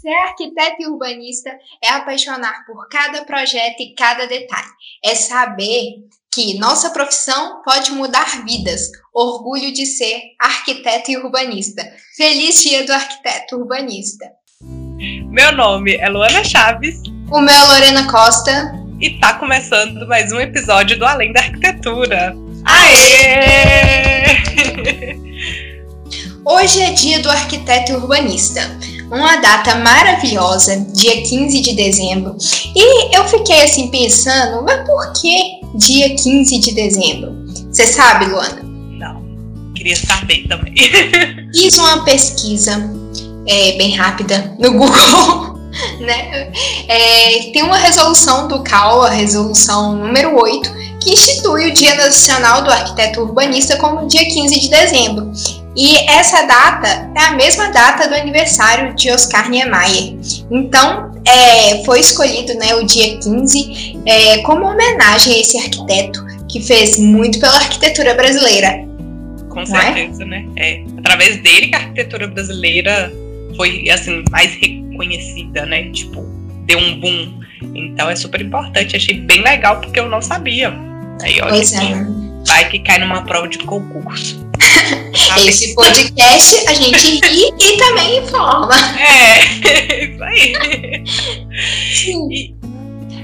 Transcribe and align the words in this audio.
Ser 0.00 0.14
arquiteto 0.14 0.76
e 0.80 0.86
urbanista 0.86 1.50
é 1.82 1.88
apaixonar 1.88 2.64
por 2.64 2.88
cada 2.88 3.24
projeto 3.24 3.80
e 3.80 3.96
cada 3.96 4.28
detalhe. 4.28 4.68
É 5.04 5.16
saber 5.16 6.04
que 6.32 6.56
nossa 6.56 6.90
profissão 6.90 7.62
pode 7.64 7.90
mudar 7.90 8.44
vidas. 8.44 8.92
Orgulho 9.12 9.72
de 9.72 9.84
ser 9.84 10.22
arquiteto 10.38 11.10
e 11.10 11.16
urbanista. 11.16 11.82
Feliz 12.16 12.62
dia 12.62 12.86
do 12.86 12.92
arquiteto 12.92 13.56
urbanista. 13.56 14.30
Meu 14.60 15.50
nome 15.50 15.96
é 15.96 16.08
Luana 16.08 16.44
Chaves. 16.44 17.02
O 17.28 17.40
meu 17.40 17.52
é 17.52 17.64
Lorena 17.64 18.08
Costa. 18.08 18.72
E 19.00 19.18
tá 19.18 19.34
começando 19.34 20.06
mais 20.06 20.30
um 20.30 20.38
episódio 20.38 20.96
do 20.96 21.04
Além 21.04 21.32
da 21.32 21.40
Arquitetura. 21.40 22.36
Aê! 22.64 24.38
Hoje 26.46 26.82
é 26.82 26.92
dia 26.92 27.18
do 27.18 27.28
arquiteto 27.28 27.94
urbanista, 27.94 28.60
uma 29.10 29.36
data 29.36 29.74
maravilhosa, 29.76 30.86
dia 30.92 31.22
15 31.22 31.60
de 31.60 31.74
dezembro. 31.74 32.36
E 32.74 33.16
eu 33.16 33.26
fiquei 33.28 33.62
assim 33.64 33.88
pensando, 33.88 34.62
mas 34.62 34.86
por 34.86 35.12
que 35.14 35.60
dia 35.74 36.14
15 36.14 36.58
de 36.58 36.74
dezembro? 36.74 37.32
Você 37.70 37.86
sabe, 37.86 38.26
Luana? 38.26 38.62
Não, 38.62 39.22
queria 39.74 39.96
saber 39.96 40.46
também. 40.48 40.74
Fiz 41.54 41.78
uma 41.78 42.04
pesquisa 42.04 42.90
é, 43.46 43.72
bem 43.72 43.94
rápida 43.94 44.54
no 44.58 44.72
Google. 44.72 45.58
Né? 46.00 46.50
É, 46.88 47.50
tem 47.52 47.62
uma 47.62 47.76
resolução 47.76 48.48
do 48.48 48.62
CAL, 48.62 49.02
a 49.02 49.10
resolução 49.10 49.94
número 49.94 50.34
8, 50.34 50.70
que 50.98 51.12
institui 51.12 51.70
o 51.70 51.74
Dia 51.74 51.94
Nacional 51.94 52.62
do 52.62 52.70
Arquiteto 52.70 53.20
Urbanista 53.20 53.76
como 53.76 54.08
dia 54.08 54.24
15 54.24 54.60
de 54.60 54.70
dezembro. 54.70 55.30
E 55.78 55.96
essa 56.10 56.42
data 56.42 57.08
é 57.16 57.20
a 57.26 57.32
mesma 57.34 57.70
data 57.70 58.08
do 58.08 58.14
aniversário 58.16 58.96
de 58.96 59.12
Oscar 59.12 59.48
Niemeyer. 59.48 60.16
Então, 60.50 61.12
é, 61.24 61.84
foi 61.84 62.00
escolhido 62.00 62.52
né, 62.54 62.74
o 62.74 62.84
dia 62.84 63.16
15 63.20 64.00
é, 64.04 64.38
como 64.38 64.66
homenagem 64.66 65.34
a 65.34 65.38
esse 65.38 65.56
arquiteto 65.56 66.18
que 66.50 66.60
fez 66.60 66.98
muito 66.98 67.38
pela 67.38 67.54
arquitetura 67.54 68.12
brasileira. 68.14 68.84
Com 69.50 69.60
é? 69.60 69.66
certeza, 69.66 70.24
é? 70.24 70.26
né? 70.26 70.44
É, 70.56 70.82
através 70.98 71.40
dele 71.42 71.68
que 71.68 71.76
a 71.76 71.78
arquitetura 71.78 72.26
brasileira 72.26 73.12
foi 73.54 73.88
assim 73.88 74.24
mais 74.32 74.52
reconhecida, 74.54 75.64
né? 75.64 75.90
Tipo, 75.92 76.22
deu 76.66 76.80
um 76.80 76.98
boom. 76.98 77.38
Então 77.76 78.10
é 78.10 78.16
super 78.16 78.40
importante. 78.40 78.96
Achei 78.96 79.20
bem 79.20 79.42
legal 79.42 79.80
porque 79.80 80.00
eu 80.00 80.08
não 80.08 80.20
sabia. 80.20 80.74
Aí, 81.22 81.40
olha, 81.40 81.50
pois 81.50 81.72
é. 81.72 82.04
vai 82.48 82.68
que 82.68 82.80
cai 82.80 82.98
numa 82.98 83.22
prova 83.22 83.46
de 83.46 83.58
concurso. 83.58 84.48
Esse 85.46 85.74
podcast 85.74 86.68
a 86.68 86.74
gente 86.74 87.20
ri 87.26 87.52
e 87.58 87.76
também 87.76 88.18
informa. 88.18 88.74
É, 88.98 90.04
isso 90.04 90.22
aí. 90.22 91.04
Sim. 91.94 92.58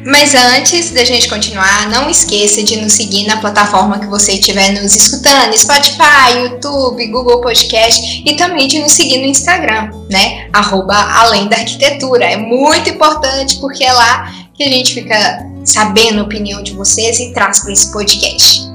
Mas 0.07 0.35
antes 0.35 0.91
da 0.91 1.03
gente 1.03 1.29
continuar, 1.29 1.89
não 1.89 2.11
esqueça 2.11 2.63
de 2.63 2.77
nos 2.77 2.93
seguir 2.93 3.27
na 3.27 3.39
plataforma 3.39 3.99
que 3.99 4.07
você 4.07 4.33
estiver 4.33 4.71
nos 4.73 4.95
escutando, 4.95 5.57
Spotify, 5.57 6.41
YouTube, 6.43 7.07
Google 7.07 7.41
Podcast 7.41 8.23
e 8.27 8.35
também 8.35 8.69
de 8.69 8.81
nos 8.81 8.93
seguir 8.93 9.19
no 9.19 9.27
Instagram, 9.27 9.91
né? 10.11 10.49
Arroba 10.53 10.95
Além 10.95 11.49
da 11.49 11.57
Arquitetura. 11.57 12.27
É 12.27 12.37
muito 12.37 12.91
importante 12.91 13.57
porque 13.61 13.83
é 13.83 13.93
lá 13.93 14.31
que 14.53 14.63
a 14.63 14.69
gente 14.69 14.93
fica 14.93 15.47
sabendo 15.65 16.21
a 16.21 16.25
opinião 16.25 16.63
de 16.63 16.75
vocês 16.75 17.19
e 17.19 17.33
traz 17.33 17.61
para 17.61 17.73
esse 17.73 17.91
podcast. 17.91 18.74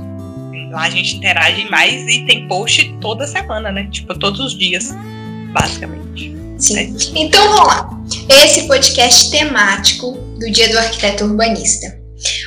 Lá 0.70 0.84
a 0.84 0.90
gente 0.90 1.16
interage 1.16 1.70
mais 1.70 2.08
e 2.08 2.26
tem 2.26 2.48
post 2.48 2.98
toda 3.02 3.26
semana, 3.26 3.72
né? 3.72 3.88
Tipo, 3.92 4.18
todos 4.18 4.40
os 4.40 4.58
dias, 4.58 4.92
basicamente. 5.52 6.36
Sim. 6.60 6.78
É. 6.78 7.22
Então 7.22 7.42
vamos 7.50 7.68
lá. 7.68 7.90
Esse 8.44 8.68
podcast 8.68 9.32
temático 9.32 10.12
do 10.12 10.52
Dia 10.52 10.70
do 10.70 10.78
Arquiteto 10.78 11.26
Urbanista. 11.26 11.98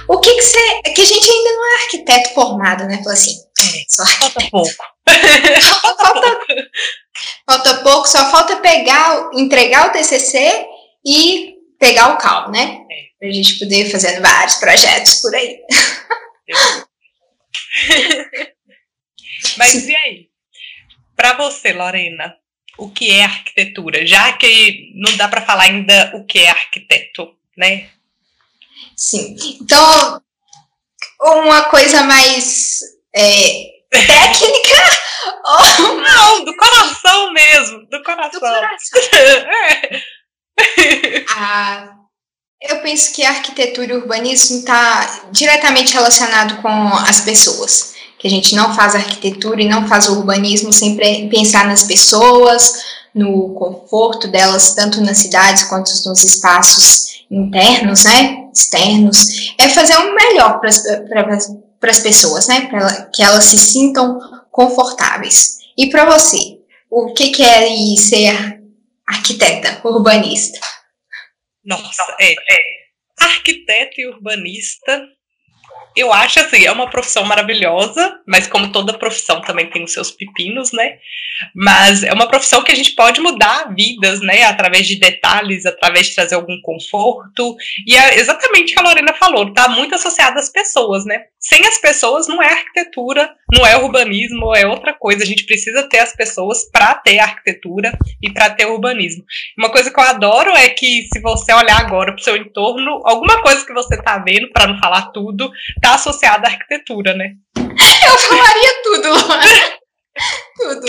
O 0.09 0.19
que 0.21 0.35
que 0.35 0.43
você. 0.43 0.59
É 0.85 0.91
que 0.91 1.01
a 1.01 1.05
gente 1.05 1.31
ainda 1.31 1.51
não 1.51 1.67
é 1.67 1.83
arquiteto 1.85 2.35
formado, 2.35 2.85
né? 2.85 2.99
Falou 2.99 3.13
assim, 3.13 3.33
é, 3.59 3.85
só 3.89 4.03
arquiteto. 4.03 4.33
Falta 4.33 4.51
pouco. 4.51 4.93
falta, 6.01 6.39
falta 7.47 7.75
pouco, 7.83 8.09
só 8.09 8.31
falta 8.31 8.57
pegar, 8.57 9.31
entregar 9.35 9.89
o 9.89 9.93
TCC 9.93 10.67
e 11.05 11.55
pegar 11.81 12.15
o 12.15 12.19
cal, 12.19 12.51
né? 12.51 12.79
É. 12.91 13.03
Pra 13.19 13.33
gente 13.33 13.59
poder 13.59 13.87
ir 13.87 13.91
fazendo 13.91 14.21
vários 14.21 14.57
projetos 14.57 15.15
por 15.17 15.35
aí. 15.35 15.59
Mas 19.57 19.89
e 19.89 19.97
aí? 19.97 20.29
Para 21.17 21.33
você, 21.35 21.73
Lorena, 21.73 22.37
o 22.79 22.91
que 22.91 23.11
é 23.11 23.25
arquitetura? 23.25 24.07
Já 24.07 24.33
que 24.35 24.93
não 24.95 25.17
dá 25.17 25.29
para 25.29 25.43
falar 25.43 25.65
ainda 25.65 26.13
o 26.17 26.25
que 26.25 26.39
é 26.41 26.51
arquiteto, 26.51 27.37
né? 27.57 27.91
Sim. 28.97 29.37
Então, 29.61 30.23
uma 31.21 31.65
coisa 31.65 32.03
mais 32.03 32.81
é, 33.15 33.83
técnica? 33.91 35.03
ou... 35.45 35.93
Não, 36.03 36.45
do 36.45 36.57
coração 36.57 37.33
mesmo, 37.33 37.87
do 37.87 38.03
coração. 38.03 38.33
Do 38.33 38.41
coração. 38.41 39.03
é. 39.19 40.03
Ah, 41.37 41.95
eu 42.69 42.81
penso 42.81 43.13
que 43.13 43.25
a 43.25 43.31
arquitetura 43.31 43.93
e 43.93 43.97
o 43.97 44.01
urbanismo 44.01 44.59
está 44.59 45.23
diretamente 45.33 45.95
relacionado 45.95 46.61
com 46.63 46.69
as 46.69 47.21
pessoas. 47.21 47.93
Que 48.19 48.29
a 48.29 48.31
gente 48.31 48.55
não 48.55 48.75
faz 48.75 48.95
arquitetura 48.95 49.63
e 49.63 49.69
não 49.69 49.89
faz 49.89 50.09
o 50.09 50.19
urbanismo 50.19 50.73
sem 50.73 50.97
pensar 51.29 51.67
nas 51.67 51.83
pessoas, 51.83 52.85
no 53.13 53.51
conforto 53.55 54.29
delas, 54.29 54.75
tanto 54.75 55.01
nas 55.01 55.19
cidades 55.19 55.65
quanto 55.65 55.91
nos 56.07 56.23
espaços 56.23 57.25
internos, 57.31 58.05
né? 58.05 58.49
Externos. 58.55 59.55
É 59.59 59.69
fazer 59.69 59.97
o 59.97 60.15
melhor 60.15 60.61
para 60.61 61.91
as 61.91 62.01
pessoas, 62.01 62.47
né? 62.47 62.69
Para 62.71 63.07
que 63.13 63.23
elas 63.23 63.45
se 63.45 63.59
sintam 63.59 64.21
confortáveis. 64.53 65.59
E 65.77 65.89
para 65.89 66.05
você, 66.05 66.59
o 66.89 67.13
que, 67.13 67.31
que 67.31 67.43
é 67.43 67.97
ser 67.97 68.61
arquiteta, 69.07 69.81
urbanista? 69.85 70.61
Nossa, 71.65 72.17
é. 72.21 72.35
Arquiteto 73.19 74.01
e 74.01 74.07
urbanista, 74.07 75.07
eu 75.97 76.13
acho 76.13 76.41
assim, 76.41 76.65
é 76.65 76.73
uma 76.73 76.89
profissão 76.89 77.25
maravilhosa, 77.25 78.21
mas 78.27 78.47
como 78.47 78.73
toda 78.73 78.99
profissão 78.99 79.41
também 79.41 79.71
tem 79.71 79.85
os 79.85 79.93
seus 79.93 80.11
pepinos, 80.11 80.73
né? 80.73 80.99
Mas 81.55 82.03
é 82.03 82.13
uma 82.13 82.29
profissão 82.29 82.63
que 82.63 82.73
a 82.73 82.75
gente 82.75 82.93
pode 82.93 83.21
mudar 83.21 83.75
vidas, 83.75 84.21
né? 84.21 84.45
Através 84.45 84.87
de 84.87 84.97
detalhes, 84.97 85.67
através 85.67 86.07
de 86.07 86.15
trazer 86.15 86.35
algum 86.35 86.61
conforto. 86.63 87.57
E 87.87 87.97
é 87.97 88.19
exatamente 88.19 88.73
o 88.73 88.75
que 88.75 88.81
a 88.81 88.83
Lorena 88.83 89.15
falou, 89.15 89.53
tá 89.53 89.69
muito 89.69 89.95
associada 89.95 90.39
às 90.39 90.49
pessoas, 90.49 91.05
né? 91.05 91.25
Sem 91.39 91.67
as 91.67 91.79
pessoas 91.81 92.29
não 92.29 92.41
é 92.41 92.53
arquitetura, 92.53 93.35
não 93.53 93.67
é 93.67 93.77
urbanismo, 93.77 94.55
é 94.55 94.65
outra 94.67 94.95
coisa. 94.95 95.25
A 95.25 95.27
gente 95.27 95.45
precisa 95.45 95.89
ter 95.89 95.99
as 95.99 96.15
pessoas 96.15 96.71
para 96.71 96.95
ter 96.95 97.19
arquitetura 97.19 97.93
e 98.23 98.31
para 98.31 98.49
ter 98.51 98.67
urbanismo. 98.67 99.25
Uma 99.59 99.71
coisa 99.71 99.93
que 99.93 99.99
eu 99.99 100.05
adoro 100.05 100.51
é 100.53 100.69
que 100.69 101.09
se 101.13 101.21
você 101.21 101.53
olhar 101.53 101.81
agora 101.81 102.13
para 102.13 102.21
o 102.21 102.25
seu 102.25 102.37
entorno, 102.37 103.03
alguma 103.05 103.43
coisa 103.43 103.67
que 103.67 103.73
você 103.73 104.01
tá 104.01 104.19
vendo, 104.19 104.51
para 104.53 104.69
não 104.69 104.79
falar 104.79 105.11
tudo, 105.11 105.51
tá 105.83 105.97
associada 105.97 106.49
à 106.49 106.51
arquitetura, 106.51 107.15
né? 107.15 107.35
Eu 107.59 108.19
falaria 108.19 108.83
tudo, 108.83 109.09
tudo. 110.57 110.87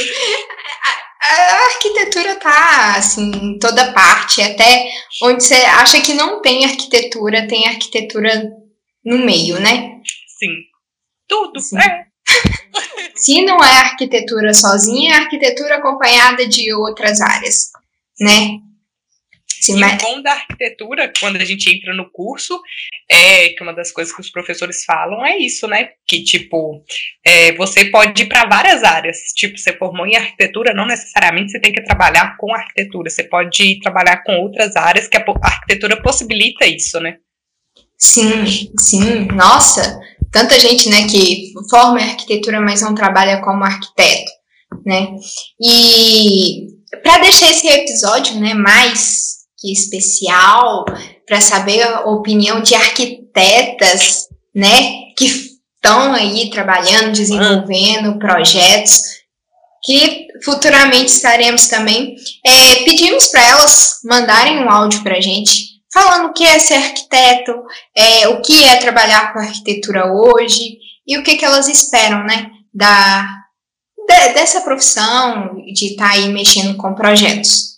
A, 1.22 1.26
a, 1.26 1.66
arquitetura 1.66 2.36
tá 2.36 2.96
assim 2.98 3.32
em 3.32 3.60
toda 3.60 3.92
parte, 3.92 4.42
até 4.42 4.90
onde 5.24 5.44
você 5.44 5.56
acha 5.56 6.00
que 6.02 6.14
não 6.14 6.42
tem 6.42 6.64
arquitetura, 6.66 7.48
tem 7.48 7.68
arquitetura 7.68 8.52
no 9.04 9.26
meio, 9.26 9.60
né? 9.60 10.00
Sim. 10.40 10.54
Tudo, 11.28 11.60
Sim. 11.60 11.78
é. 11.80 12.06
Se 13.16 13.44
não 13.44 13.64
é 13.64 13.78
arquitetura 13.80 14.54
sozinha, 14.54 15.14
é 15.14 15.18
arquitetura 15.18 15.76
acompanhada 15.76 16.48
de 16.48 16.74
outras 16.74 17.22
áreas, 17.22 17.70
né? 18.20 18.60
Sim, 19.64 19.78
e 19.78 19.80
mas... 19.80 19.94
o 19.94 20.06
bom 20.06 20.22
da 20.22 20.34
arquitetura, 20.34 21.12
quando 21.18 21.38
a 21.38 21.46
gente 21.46 21.74
entra 21.74 21.94
no 21.94 22.12
curso, 22.12 22.60
é 23.10 23.50
que 23.50 23.64
uma 23.64 23.74
das 23.74 23.92
coisas 23.92 24.14
que 24.14 24.20
os 24.20 24.30
professores 24.30 24.84
falam 24.84 25.26
é 25.26 25.38
isso, 25.38 25.68
né? 25.68 25.92
Que, 26.06 26.22
tipo, 26.22 26.84
é, 27.26 27.54
você 27.54 27.86
pode 27.86 28.24
ir 28.24 28.26
para 28.26 28.46
várias 28.46 28.84
áreas. 28.84 29.18
Tipo, 29.34 29.58
você 29.58 29.72
formou 29.78 30.06
em 30.06 30.18
arquitetura, 30.18 30.74
não 30.74 30.86
necessariamente 30.86 31.52
você 31.52 31.62
tem 31.62 31.72
que 31.72 31.84
trabalhar 31.84 32.36
com 32.38 32.54
arquitetura. 32.54 33.10
Você 33.10 33.24
pode 33.24 33.80
trabalhar 33.80 34.24
com 34.24 34.34
outras 34.42 34.76
áreas 34.76 35.08
que 35.08 35.16
a 35.16 35.24
arquitetura 35.42 36.02
possibilita 36.02 36.66
isso, 36.66 37.00
né? 37.00 37.18
Sim, 37.98 38.70
sim. 38.78 39.28
Nossa, 39.28 39.98
tanta 40.30 40.60
gente, 40.60 40.90
né, 40.90 41.08
que 41.08 41.54
forma 41.70 42.02
em 42.02 42.10
arquitetura, 42.10 42.60
mas 42.60 42.82
não 42.82 42.94
trabalha 42.94 43.40
como 43.40 43.64
arquiteto, 43.64 44.30
né? 44.86 45.08
E 45.62 46.68
para 47.02 47.20
deixar 47.20 47.50
esse 47.50 47.66
episódio, 47.66 48.38
né, 48.42 48.54
mais 48.54 49.43
especial 49.72 50.86
para 51.26 51.42
saber 51.42 51.82
a 51.84 52.02
opinião 52.02 52.62
de 52.62 52.76
arquitetas, 52.76 54.28
né, 54.54 55.12
que 55.18 55.26
estão 55.26 56.14
aí 56.14 56.50
trabalhando, 56.50 57.12
desenvolvendo 57.14 58.20
projetos. 58.20 59.24
que 59.86 60.28
futuramente 60.46 61.12
estaremos 61.12 61.68
também. 61.68 62.16
É, 62.46 62.84
pedimos 62.86 63.28
para 63.28 63.46
elas 63.46 64.00
mandarem 64.06 64.64
um 64.64 64.70
áudio 64.70 65.04
para 65.04 65.18
a 65.18 65.22
gente, 65.22 65.74
falando 65.94 66.30
o 66.30 66.34
que 66.34 66.46
é 66.46 66.58
ser 66.58 66.76
arquiteto, 66.76 67.52
é, 67.96 68.28
o 68.30 68.42
que 68.42 68.64
é 68.64 68.78
trabalhar 68.78 69.34
com 69.34 69.40
arquitetura 69.40 70.06
hoje 70.12 70.78
e 71.06 71.18
o 71.18 71.24
que, 71.24 71.36
que 71.36 71.44
elas 71.44 71.68
esperam, 71.68 72.24
né, 72.24 72.50
da, 72.74 73.28
de, 74.08 74.34
dessa 74.34 74.62
profissão, 74.62 75.54
de 75.74 75.88
estar 75.88 76.10
tá 76.10 76.14
aí 76.14 76.30
mexendo 76.30 76.78
com 76.78 76.96
projetos. 76.96 77.73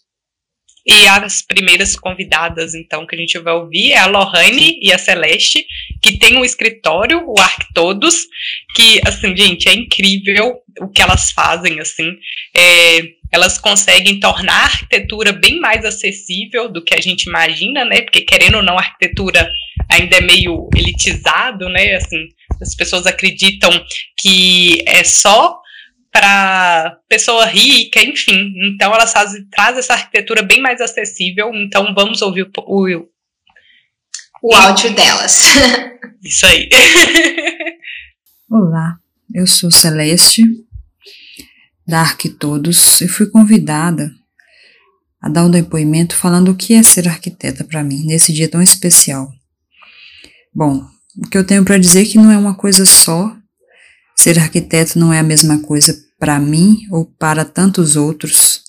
E 0.85 1.07
as 1.07 1.41
primeiras 1.41 1.95
convidadas, 1.95 2.75
então, 2.75 3.07
que 3.07 3.15
a 3.15 3.19
gente 3.19 3.39
vai 3.39 3.53
ouvir 3.53 3.93
é 3.93 3.97
a 3.97 4.05
Lohane 4.05 4.79
e 4.81 4.93
a 4.93 4.99
Celeste, 4.99 5.65
que 6.01 6.17
tem 6.17 6.37
um 6.37 6.45
escritório, 6.45 7.23
o 7.25 7.39
Arquitodos, 7.39 8.27
que, 8.75 9.01
assim, 9.03 9.35
gente, 9.35 9.67
é 9.67 9.73
incrível 9.73 10.53
o 10.79 10.87
que 10.87 11.01
elas 11.01 11.31
fazem, 11.31 11.79
assim. 11.79 12.11
É, 12.55 13.01
elas 13.31 13.57
conseguem 13.57 14.19
tornar 14.19 14.53
a 14.53 14.65
arquitetura 14.65 15.33
bem 15.33 15.59
mais 15.59 15.83
acessível 15.83 16.71
do 16.71 16.83
que 16.83 16.93
a 16.93 17.01
gente 17.01 17.23
imagina, 17.23 17.83
né? 17.83 18.01
Porque, 18.01 18.21
querendo 18.21 18.57
ou 18.57 18.63
não, 18.63 18.77
a 18.77 18.81
arquitetura 18.81 19.51
ainda 19.89 20.17
é 20.17 20.21
meio 20.21 20.69
elitizado, 20.75 21.67
né? 21.67 21.95
Assim, 21.95 22.27
as 22.61 22.75
pessoas 22.75 23.07
acreditam 23.07 23.71
que 24.19 24.83
é 24.85 25.03
só 25.03 25.59
para 26.15 26.97
pessoa 27.09 27.45
rica, 27.45 28.01
enfim. 28.01 28.53
Então 28.69 28.94
elas 28.94 29.12
fazem, 29.12 29.45
traz 29.50 29.77
essa 29.77 29.91
arquitetura 29.91 30.41
bem 30.41 30.62
mais 30.62 30.79
acessível. 30.79 31.53
Então 31.53 31.94
vamos 31.94 32.21
ouvir 32.21 32.44
o, 32.44 32.51
o, 32.62 33.06
o 34.41 34.56
áudio 34.56 34.95
delas. 34.95 35.41
Isso 36.23 36.45
aí. 36.45 36.69
Olá, 38.50 38.97
eu 39.33 39.45
sou 39.45 39.69
Celeste, 39.69 40.41
da 41.85 42.00
Arquitodos, 42.00 43.01
e 43.01 43.09
fui 43.09 43.29
convidada 43.29 44.09
a 45.21 45.27
dar 45.27 45.44
um 45.44 45.51
depoimento 45.51 46.15
falando 46.15 46.51
o 46.51 46.56
que 46.56 46.75
é 46.75 46.81
ser 46.81 47.09
arquiteta 47.09 47.65
para 47.65 47.83
mim 47.83 48.06
nesse 48.06 48.31
dia 48.31 48.47
tão 48.47 48.61
especial. 48.61 49.29
Bom, 50.53 50.81
o 51.18 51.27
que 51.27 51.38
eu 51.38 51.45
tenho 51.45 51.65
para 51.65 51.77
dizer 51.77 52.03
é 52.03 52.06
que 52.06 52.18
não 52.18 52.31
é 52.31 52.38
uma 52.38 52.56
coisa 52.56 52.85
só. 52.85 53.35
Ser 54.15 54.39
arquiteto 54.39 54.97
não 54.97 55.11
é 55.11 55.19
a 55.19 55.23
mesma 55.23 55.61
coisa 55.61 56.05
para 56.25 56.39
mim 56.39 56.88
ou 56.89 57.06
para 57.06 57.45
tantos 57.45 57.95
outros. 57.95 58.63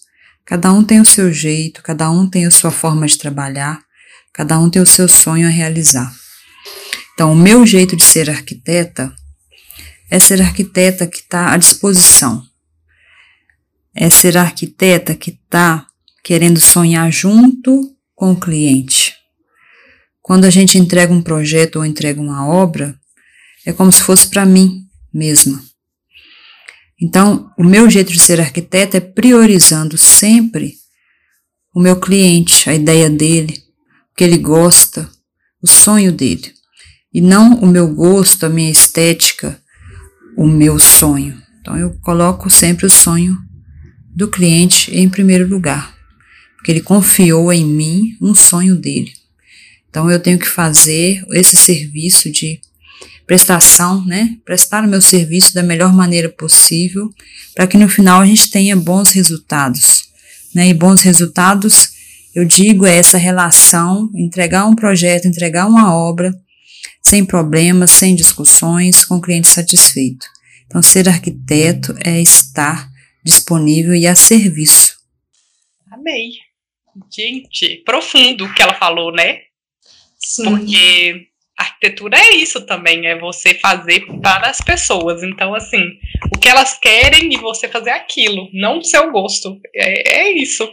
Cada 0.45 0.71
um 0.75 0.85
tem 0.85 1.01
o 1.01 1.07
seu 1.07 1.33
jeito, 1.33 1.83
cada 1.83 2.11
um 2.11 2.29
tem 2.29 2.45
a 2.45 2.51
sua 2.51 2.71
forma 2.71 3.07
de 3.07 3.17
trabalhar, 3.17 3.81
cada 4.31 4.61
um 4.61 4.69
tem 4.69 4.83
o 4.83 4.87
seu 4.87 5.09
sonho 5.09 5.47
a 5.47 5.51
realizar. 5.51 6.15
Então, 7.15 7.33
o 7.33 7.35
meu 7.35 7.65
jeito 7.65 7.97
de 7.97 8.05
ser 8.05 8.29
arquiteta 8.29 9.11
é 10.11 10.21
ser 10.21 10.43
arquiteta 10.43 11.07
que 11.07 11.17
está 11.17 11.51
à 11.51 11.57
disposição. 11.57 12.45
É 13.95 14.11
ser 14.11 14.37
arquiteta 14.37 15.15
que 15.15 15.31
está 15.31 15.87
querendo 16.23 16.61
sonhar 16.61 17.11
junto 17.11 17.97
com 18.15 18.33
o 18.33 18.39
cliente. 18.39 19.15
Quando 20.21 20.45
a 20.45 20.51
gente 20.51 20.77
entrega 20.77 21.11
um 21.11 21.23
projeto 21.23 21.77
ou 21.77 21.87
entrega 21.87 22.21
uma 22.21 22.47
obra, 22.47 22.95
é 23.65 23.73
como 23.73 23.91
se 23.91 24.03
fosse 24.03 24.29
para 24.29 24.45
mim 24.45 24.87
mesma. 25.11 25.65
Então, 27.01 27.53
o 27.59 27.65
meu 27.65 27.91
jeito 27.91 28.13
de 28.13 28.19
ser 28.19 28.41
arquiteta 28.41 28.97
é 28.97 29.01
priorizando 29.01 29.99
sempre 29.99 30.75
o 31.75 31.81
meu 31.81 32.01
cliente, 32.01 32.71
a 32.71 32.75
ideia 32.75 33.11
dele, 33.11 33.63
o 34.13 34.17
que 34.17 34.25
ele 34.25 34.39
gosta, 34.39 35.11
o 35.63 35.67
sonho 35.67 36.11
dele, 36.11 36.55
e 37.13 37.21
não 37.21 37.59
o 37.61 37.67
meu 37.67 37.95
gosto, 37.95 38.47
a 38.47 38.49
minha 38.49 38.71
estética, 38.71 39.61
o 40.39 40.47
meu 40.47 40.79
sonho. 40.79 41.37
Então, 41.61 41.77
eu 41.77 41.99
coloco 42.01 42.49
sempre 42.49 42.87
o 42.87 42.91
sonho 42.91 43.37
do 44.15 44.29
cliente 44.29 44.91
em 44.97 45.07
primeiro 45.07 45.47
lugar, 45.47 45.95
porque 46.57 46.71
ele 46.71 46.81
confiou 46.81 47.53
em 47.53 47.67
mim 47.67 48.17
um 48.23 48.35
sonho 48.35 48.75
dele. 48.75 49.13
Então, 49.91 50.11
eu 50.11 50.19
tenho 50.19 50.39
que 50.39 50.49
fazer 50.49 51.23
esse 51.33 51.57
serviço 51.57 52.31
de 52.31 52.59
prestação, 53.27 54.05
né? 54.07 54.37
Prestar 54.45 54.85
o 54.85 54.89
meu 54.89 55.03
serviço 55.03 55.53
da 55.53 55.63
melhor 55.63 55.93
maneira 55.93 56.29
possível, 56.29 57.11
para 57.55 57.67
que 57.67 57.77
no 57.77 57.89
final 57.89 58.21
a 58.21 58.27
gente 58.27 58.51
tenha 58.51 58.77
bons 58.77 59.11
resultados, 59.11 60.09
né? 60.55 60.69
E 60.69 60.75
bons 60.75 61.03
resultados, 61.03 61.91
eu 62.35 62.45
digo, 62.45 62.87
é 62.87 62.97
essa 62.97 63.19
relação, 63.19 64.11
entregar 64.15 64.67
um 64.67 64.77
projeto, 64.77 65.27
entregar 65.27 65.67
uma 65.67 65.95
obra, 65.95 66.33
sem 67.03 67.25
problemas, 67.25 67.91
sem 67.91 68.15
discussões, 68.15 69.05
com 69.05 69.17
o 69.17 69.21
cliente 69.21 69.49
satisfeito. 69.49 70.27
Então, 70.67 70.83
ser 70.83 71.09
arquiteto 71.09 71.97
é 72.05 72.21
estar 72.21 72.89
disponível 73.25 73.95
e 73.95 74.07
a 74.07 74.15
serviço. 74.15 74.97
Amei. 75.91 76.31
Gente, 77.15 77.83
profundo 77.85 78.45
o 78.45 78.55
que 78.55 78.63
ela 78.63 78.75
falou, 78.75 79.13
né? 79.13 79.41
Sim. 80.19 80.45
Porque 80.45 81.29
arquitetura 81.57 82.19
é 82.19 82.37
isso 82.37 82.61
também, 82.67 83.07
é 83.07 83.19
você 83.19 83.55
fazer 83.55 84.01
para 84.21 84.51
as 84.51 84.59
pessoas. 84.59 85.23
Então, 85.23 85.55
assim, 85.55 85.83
o 86.35 86.39
que 86.39 86.49
elas 86.49 86.79
querem 86.79 87.33
e 87.33 87.39
você 87.39 87.69
fazer 87.69 87.91
aquilo, 87.91 88.49
não 88.53 88.79
o 88.79 88.85
seu 88.85 89.11
gosto. 89.11 89.59
É, 89.75 90.21
é 90.21 90.33
isso. 90.33 90.69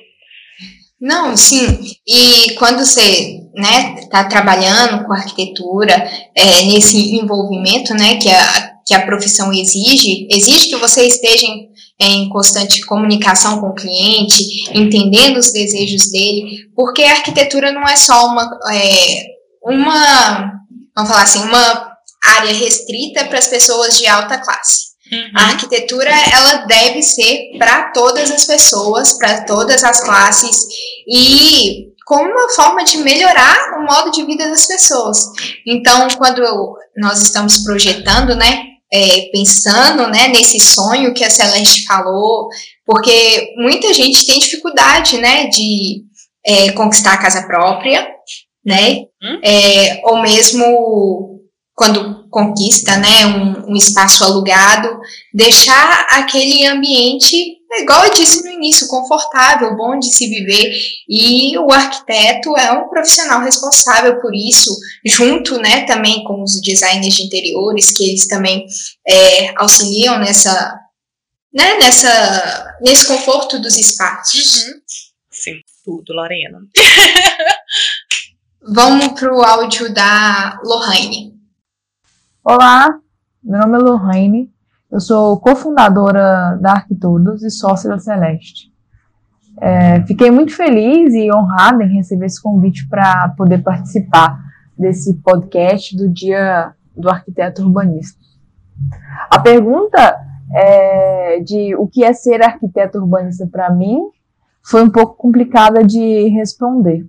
Não, 1.00 1.36
sim. 1.36 1.80
E 2.08 2.54
quando 2.56 2.80
você 2.80 3.42
né, 3.54 3.96
está 4.00 4.24
trabalhando 4.24 5.06
com 5.06 5.12
arquitetura, 5.12 5.94
é, 6.34 6.64
nesse 6.64 6.98
envolvimento 7.18 7.94
né, 7.94 8.16
que, 8.16 8.30
a, 8.30 8.72
que 8.88 8.94
a 8.94 9.06
profissão 9.06 9.52
exige, 9.52 10.28
exige 10.32 10.70
que 10.70 10.78
você 10.78 11.06
esteja 11.06 11.46
em, 11.46 11.68
em 12.00 12.30
constante 12.30 12.86
comunicação 12.86 13.60
com 13.60 13.68
o 13.68 13.76
cliente, 13.76 14.46
entendendo 14.74 15.38
os 15.38 15.52
desejos 15.52 16.10
dele, 16.10 16.70
porque 16.74 17.04
a 17.04 17.12
arquitetura 17.12 17.74
não 17.74 17.84
é 17.84 17.98
só 17.98 18.28
uma, 18.28 18.50
é, 18.72 19.26
uma 19.62 20.54
vamos 20.96 21.12
falar 21.12 21.24
assim, 21.24 21.44
uma 21.44 21.94
área 22.24 22.54
restrita 22.54 23.26
para 23.26 23.40
as 23.40 23.48
pessoas 23.48 23.98
de 23.98 24.08
alta 24.08 24.38
classe. 24.38 24.94
Uhum. 25.12 25.32
A 25.36 25.44
arquitetura 25.48 26.10
ela 26.10 26.66
deve 26.66 27.02
ser 27.02 27.58
para 27.58 27.92
todas 27.92 28.32
as 28.32 28.46
pessoas, 28.46 29.14
para 29.18 29.44
todas 29.46 29.84
as 29.84 30.02
classes 30.02 30.68
e 31.08 31.94
como 32.06 32.30
uma 32.30 32.50
forma 32.50 32.84
de 32.84 32.98
melhorar 32.98 33.78
o 33.78 33.86
modo 33.86 34.12
de 34.12 34.26
vida 34.26 34.48
das 34.50 34.66
pessoas. 34.66 35.20
Então, 35.66 36.08
quando 36.18 36.42
nós 36.98 37.22
estamos 37.22 37.60
projetando, 37.60 38.36
né, 38.36 38.64
é, 38.92 39.30
pensando, 39.32 40.08
né, 40.08 40.28
nesse 40.28 40.60
sonho 40.60 41.14
que 41.14 41.24
a 41.24 41.30
Celeste 41.30 41.86
falou, 41.86 42.48
porque 42.86 43.54
muita 43.58 43.94
gente 43.94 44.26
tem 44.26 44.40
dificuldade, 44.40 45.18
né, 45.18 45.48
de 45.48 46.04
é, 46.46 46.72
conquistar 46.74 47.14
a 47.14 47.22
casa 47.22 47.48
própria, 47.48 48.08
né? 48.66 49.06
Hum? 49.22 49.40
É, 49.44 50.02
ou 50.06 50.22
mesmo 50.22 51.34
quando 51.76 52.30
conquista, 52.30 52.98
né, 52.98 53.26
um, 53.26 53.72
um, 53.72 53.76
espaço 53.76 54.24
alugado, 54.24 55.00
deixar 55.34 56.08
aquele 56.10 56.66
ambiente, 56.66 57.36
igual 57.80 58.06
eu 58.06 58.14
disse 58.14 58.44
no 58.44 58.52
início, 58.52 58.88
confortável, 58.88 59.76
bom 59.76 59.98
de 59.98 60.12
se 60.12 60.28
viver, 60.28 60.72
e 61.10 61.58
o 61.58 61.72
arquiteto 61.72 62.56
é 62.58 62.72
um 62.72 62.90
profissional 62.90 63.42
responsável 63.42 64.20
por 64.22 64.34
isso, 64.36 64.76
junto, 65.06 65.58
né, 65.58 65.86
também 65.86 66.24
com 66.24 66.44
os 66.44 66.62
designers 66.62 67.16
de 67.16 67.24
interiores, 67.24 67.92
que 67.92 68.04
eles 68.04 68.28
também 68.28 68.66
é, 69.08 69.54
auxiliam 69.58 70.20
nessa, 70.20 70.80
né, 71.54 71.78
nessa, 71.80 72.78
nesse 72.82 73.08
conforto 73.08 73.60
dos 73.60 73.78
espaços. 73.78 74.64
Uhum. 74.64 74.74
Sim, 75.32 75.60
tudo, 75.84 76.14
Lorena. 76.14 76.60
Vamos 78.66 79.20
para 79.20 79.36
o 79.36 79.42
áudio 79.42 79.94
da 79.94 80.58
Lohane. 80.64 81.38
Olá, 82.42 82.98
meu 83.44 83.60
nome 83.60 83.78
é 83.78 83.82
Lohane, 83.82 84.54
eu 84.90 85.02
sou 85.02 85.38
cofundadora 85.42 86.58
da 86.62 86.72
Arquitudos 86.72 87.44
e 87.44 87.50
sócia 87.50 87.90
da 87.90 88.00
Celeste. 88.00 88.72
É, 89.60 90.02
fiquei 90.06 90.32
muito 90.32 90.56
feliz 90.56 91.14
e 91.14 91.30
honrada 91.30 91.84
em 91.84 91.98
receber 91.98 92.28
esse 92.28 92.42
convite 92.42 92.88
para 92.88 93.34
poder 93.36 93.62
participar 93.62 94.40
desse 94.78 95.14
podcast 95.16 95.98
do 95.98 96.08
Dia 96.08 96.74
do 96.96 97.10
Arquiteto 97.10 97.64
Urbanista. 97.64 98.18
A 99.30 99.40
pergunta 99.40 100.18
é, 100.56 101.42
de 101.42 101.76
o 101.76 101.86
que 101.86 102.06
é 102.06 102.14
ser 102.14 102.42
arquiteto 102.42 102.98
urbanista 102.98 103.46
para 103.46 103.70
mim 103.70 104.00
foi 104.64 104.82
um 104.82 104.90
pouco 104.90 105.18
complicada 105.18 105.84
de 105.84 106.30
responder, 106.30 107.06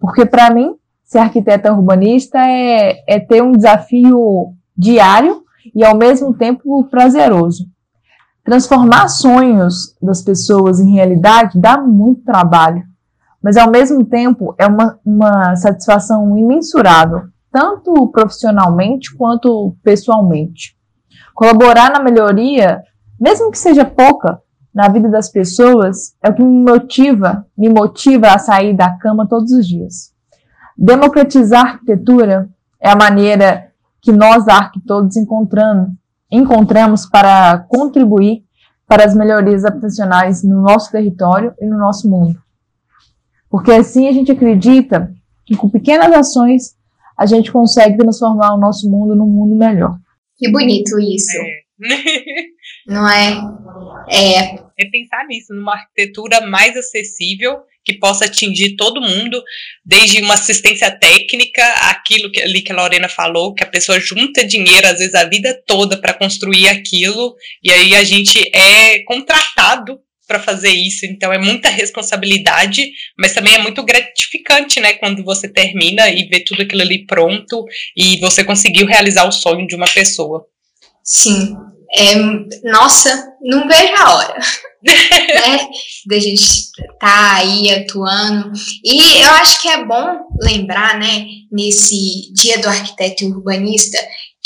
porque 0.00 0.26
para 0.26 0.50
mim 0.50 0.74
ser 1.06 1.18
arquiteta 1.18 1.72
urbanista 1.72 2.38
é, 2.38 3.04
é 3.06 3.20
ter 3.20 3.40
um 3.40 3.52
desafio 3.52 4.52
diário 4.76 5.42
e 5.74 5.84
ao 5.84 5.96
mesmo 5.96 6.34
tempo 6.34 6.84
prazeroso. 6.84 7.66
Transformar 8.44 9.08
sonhos 9.08 9.96
das 10.02 10.22
pessoas 10.22 10.80
em 10.80 10.92
realidade 10.92 11.58
dá 11.58 11.80
muito 11.80 12.22
trabalho, 12.22 12.82
mas 13.42 13.56
ao 13.56 13.70
mesmo 13.70 14.04
tempo 14.04 14.54
é 14.58 14.66
uma, 14.66 14.98
uma 15.04 15.56
satisfação 15.56 16.36
imensurável, 16.36 17.22
tanto 17.52 18.08
profissionalmente 18.08 19.14
quanto 19.16 19.76
pessoalmente. 19.82 20.76
Colaborar 21.34 21.90
na 21.90 22.00
melhoria, 22.00 22.82
mesmo 23.18 23.50
que 23.50 23.58
seja 23.58 23.84
pouca, 23.84 24.40
na 24.74 24.88
vida 24.88 25.08
das 25.08 25.30
pessoas 25.30 26.14
é 26.22 26.28
o 26.28 26.34
que 26.34 26.42
me 26.42 26.70
motiva, 26.70 27.46
me 27.56 27.68
motiva 27.68 28.28
a 28.28 28.38
sair 28.38 28.74
da 28.74 28.90
cama 28.98 29.26
todos 29.26 29.52
os 29.52 29.66
dias. 29.66 30.15
Democratizar 30.76 31.64
a 31.64 31.68
arquitetura 31.70 32.48
é 32.80 32.90
a 32.90 32.96
maneira 32.96 33.72
que 34.02 34.12
nós, 34.12 34.46
arquitetos, 34.46 35.16
encontramos, 35.16 35.90
encontramos 36.30 37.06
para 37.06 37.58
contribuir 37.68 38.44
para 38.86 39.04
as 39.04 39.14
melhorias 39.14 39.64
habitacionais 39.64 40.44
no 40.44 40.62
nosso 40.62 40.92
território 40.92 41.54
e 41.60 41.66
no 41.66 41.78
nosso 41.78 42.08
mundo. 42.08 42.38
Porque 43.50 43.72
assim 43.72 44.08
a 44.08 44.12
gente 44.12 44.30
acredita 44.30 45.12
que 45.44 45.56
com 45.56 45.68
pequenas 45.68 46.12
ações 46.12 46.76
a 47.16 47.24
gente 47.24 47.50
consegue 47.50 47.96
transformar 47.96 48.54
o 48.54 48.60
nosso 48.60 48.88
mundo 48.90 49.16
num 49.16 49.26
mundo 49.26 49.56
melhor. 49.56 49.96
Que 50.36 50.50
bonito 50.50 50.98
isso. 51.00 51.38
É. 51.38 51.66
Não 52.86 53.08
é? 53.08 53.36
É. 54.08 54.66
É 54.78 54.84
pensar 54.90 55.26
nisso, 55.26 55.54
numa 55.54 55.72
arquitetura 55.72 56.42
mais 56.42 56.76
acessível, 56.76 57.60
que 57.82 57.94
possa 57.94 58.26
atingir 58.26 58.76
todo 58.76 59.00
mundo, 59.00 59.42
desde 59.84 60.20
uma 60.20 60.34
assistência 60.34 60.90
técnica, 60.90 61.64
aquilo 61.88 62.30
que, 62.30 62.42
ali 62.42 62.60
que 62.60 62.72
a 62.72 62.76
Lorena 62.76 63.08
falou, 63.08 63.54
que 63.54 63.64
a 63.64 63.68
pessoa 63.68 63.98
junta 63.98 64.44
dinheiro, 64.44 64.86
às 64.86 64.98
vezes 64.98 65.14
a 65.14 65.24
vida 65.24 65.58
toda, 65.66 65.96
para 65.96 66.12
construir 66.12 66.68
aquilo, 66.68 67.34
e 67.62 67.72
aí 67.72 67.94
a 67.94 68.04
gente 68.04 68.38
é 68.54 68.98
contratado 69.04 69.98
para 70.26 70.40
fazer 70.40 70.70
isso, 70.70 71.06
então 71.06 71.32
é 71.32 71.38
muita 71.38 71.68
responsabilidade, 71.70 72.90
mas 73.16 73.32
também 73.32 73.54
é 73.54 73.58
muito 73.58 73.82
gratificante, 73.84 74.80
né, 74.80 74.94
quando 74.94 75.22
você 75.24 75.48
termina 75.48 76.10
e 76.10 76.24
vê 76.24 76.40
tudo 76.40 76.62
aquilo 76.62 76.82
ali 76.82 77.06
pronto 77.06 77.64
e 77.96 78.18
você 78.18 78.42
conseguiu 78.42 78.86
realizar 78.86 79.26
o 79.26 79.32
sonho 79.32 79.66
de 79.66 79.76
uma 79.76 79.86
pessoa. 79.86 80.44
Sim, 81.04 81.54
é, 81.94 82.14
nossa, 82.64 83.34
não 83.42 83.66
vejo 83.68 83.92
a 83.98 84.14
hora, 84.14 84.40
né, 84.84 85.68
da 86.06 86.18
gente 86.18 86.42
estar 86.42 86.98
tá 86.98 87.34
aí 87.36 87.70
atuando, 87.70 88.52
e 88.84 89.20
eu 89.22 89.30
acho 89.32 89.60
que 89.60 89.68
é 89.68 89.84
bom 89.84 90.26
lembrar, 90.40 90.98
né, 90.98 91.26
nesse 91.50 92.32
dia 92.32 92.58
do 92.58 92.68
arquiteto 92.68 93.24
e 93.24 93.28
urbanista, 93.28 93.98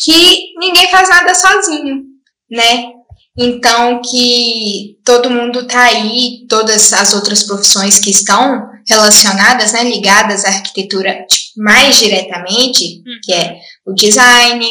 que 0.02 0.54
ninguém 0.59 0.88
faz 0.90 1.09
nada 1.09 1.35
sozinho, 1.35 2.02
né, 2.50 2.92
então, 3.38 4.02
que 4.02 4.99
todo 5.04 5.30
mundo 5.30 5.61
está 5.61 5.85
aí, 5.85 6.47
todas 6.49 6.92
as 6.92 7.14
outras 7.14 7.42
profissões 7.44 7.99
que 7.99 8.11
estão 8.11 8.68
relacionadas, 8.87 9.73
né, 9.73 9.85
ligadas 9.85 10.44
à 10.44 10.49
arquitetura 10.49 11.26
mais 11.56 11.99
diretamente, 11.99 12.99
hum. 13.00 13.18
que 13.23 13.32
é 13.32 13.56
o 13.87 13.94
design, 13.94 14.66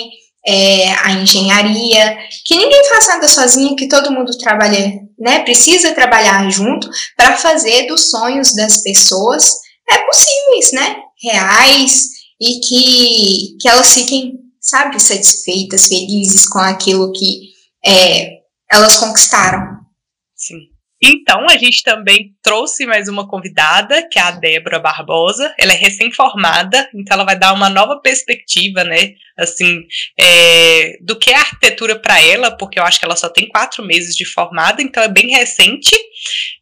é, 0.49 0.91
a 1.03 1.11
engenharia, 1.11 2.17
que 2.43 2.55
ninguém 2.55 2.83
faz 2.89 3.07
nada 3.07 3.27
sozinho, 3.27 3.75
que 3.75 3.87
todo 3.87 4.11
mundo 4.11 4.35
trabalha, 4.39 4.99
né, 5.19 5.43
precisa 5.43 5.93
trabalhar 5.93 6.49
junto 6.49 6.89
para 7.15 7.37
fazer 7.37 7.85
dos 7.85 8.09
sonhos 8.09 8.55
das 8.55 8.81
pessoas 8.81 9.53
é 9.91 9.97
possíveis, 10.05 10.71
né, 10.71 10.95
reais 11.21 12.09
e 12.41 12.59
que, 12.61 13.57
que 13.61 13.69
elas 13.69 13.93
fiquem, 13.93 14.39
sabe, 14.59 14.99
satisfeitas, 14.99 15.87
felizes 15.87 16.47
com 16.49 16.59
aquilo 16.59 17.11
que 17.11 17.51
é, 17.85 18.39
elas 18.71 18.97
conquistaram. 18.97 19.79
Sim. 20.35 20.78
Então, 21.01 21.47
a 21.49 21.55
gente 21.57 21.81
também 21.81 22.33
trouxe 22.43 22.85
mais 22.85 23.07
uma 23.07 23.27
convidada, 23.27 24.05
que 24.09 24.19
é 24.19 24.21
a 24.21 24.31
Débora 24.31 24.79
Barbosa. 24.79 25.53
Ela 25.57 25.71
é 25.71 25.75
recém-formada, 25.75 26.89
então 26.93 27.15
ela 27.15 27.23
vai 27.23 27.39
dar 27.39 27.53
uma 27.53 27.69
nova 27.69 28.01
perspectiva, 28.01 28.83
né? 28.83 29.13
Assim, 29.37 29.83
é, 30.19 30.97
do 31.01 31.17
que 31.17 31.31
é 31.31 31.35
arquitetura 31.35 31.97
para 31.97 32.21
ela, 32.21 32.51
porque 32.51 32.77
eu 32.77 32.83
acho 32.83 32.99
que 32.99 33.05
ela 33.05 33.15
só 33.15 33.29
tem 33.29 33.47
quatro 33.47 33.85
meses 33.85 34.13
de 34.15 34.25
formada, 34.25 34.81
então 34.81 35.01
é 35.01 35.07
bem 35.07 35.29
recente. 35.29 35.95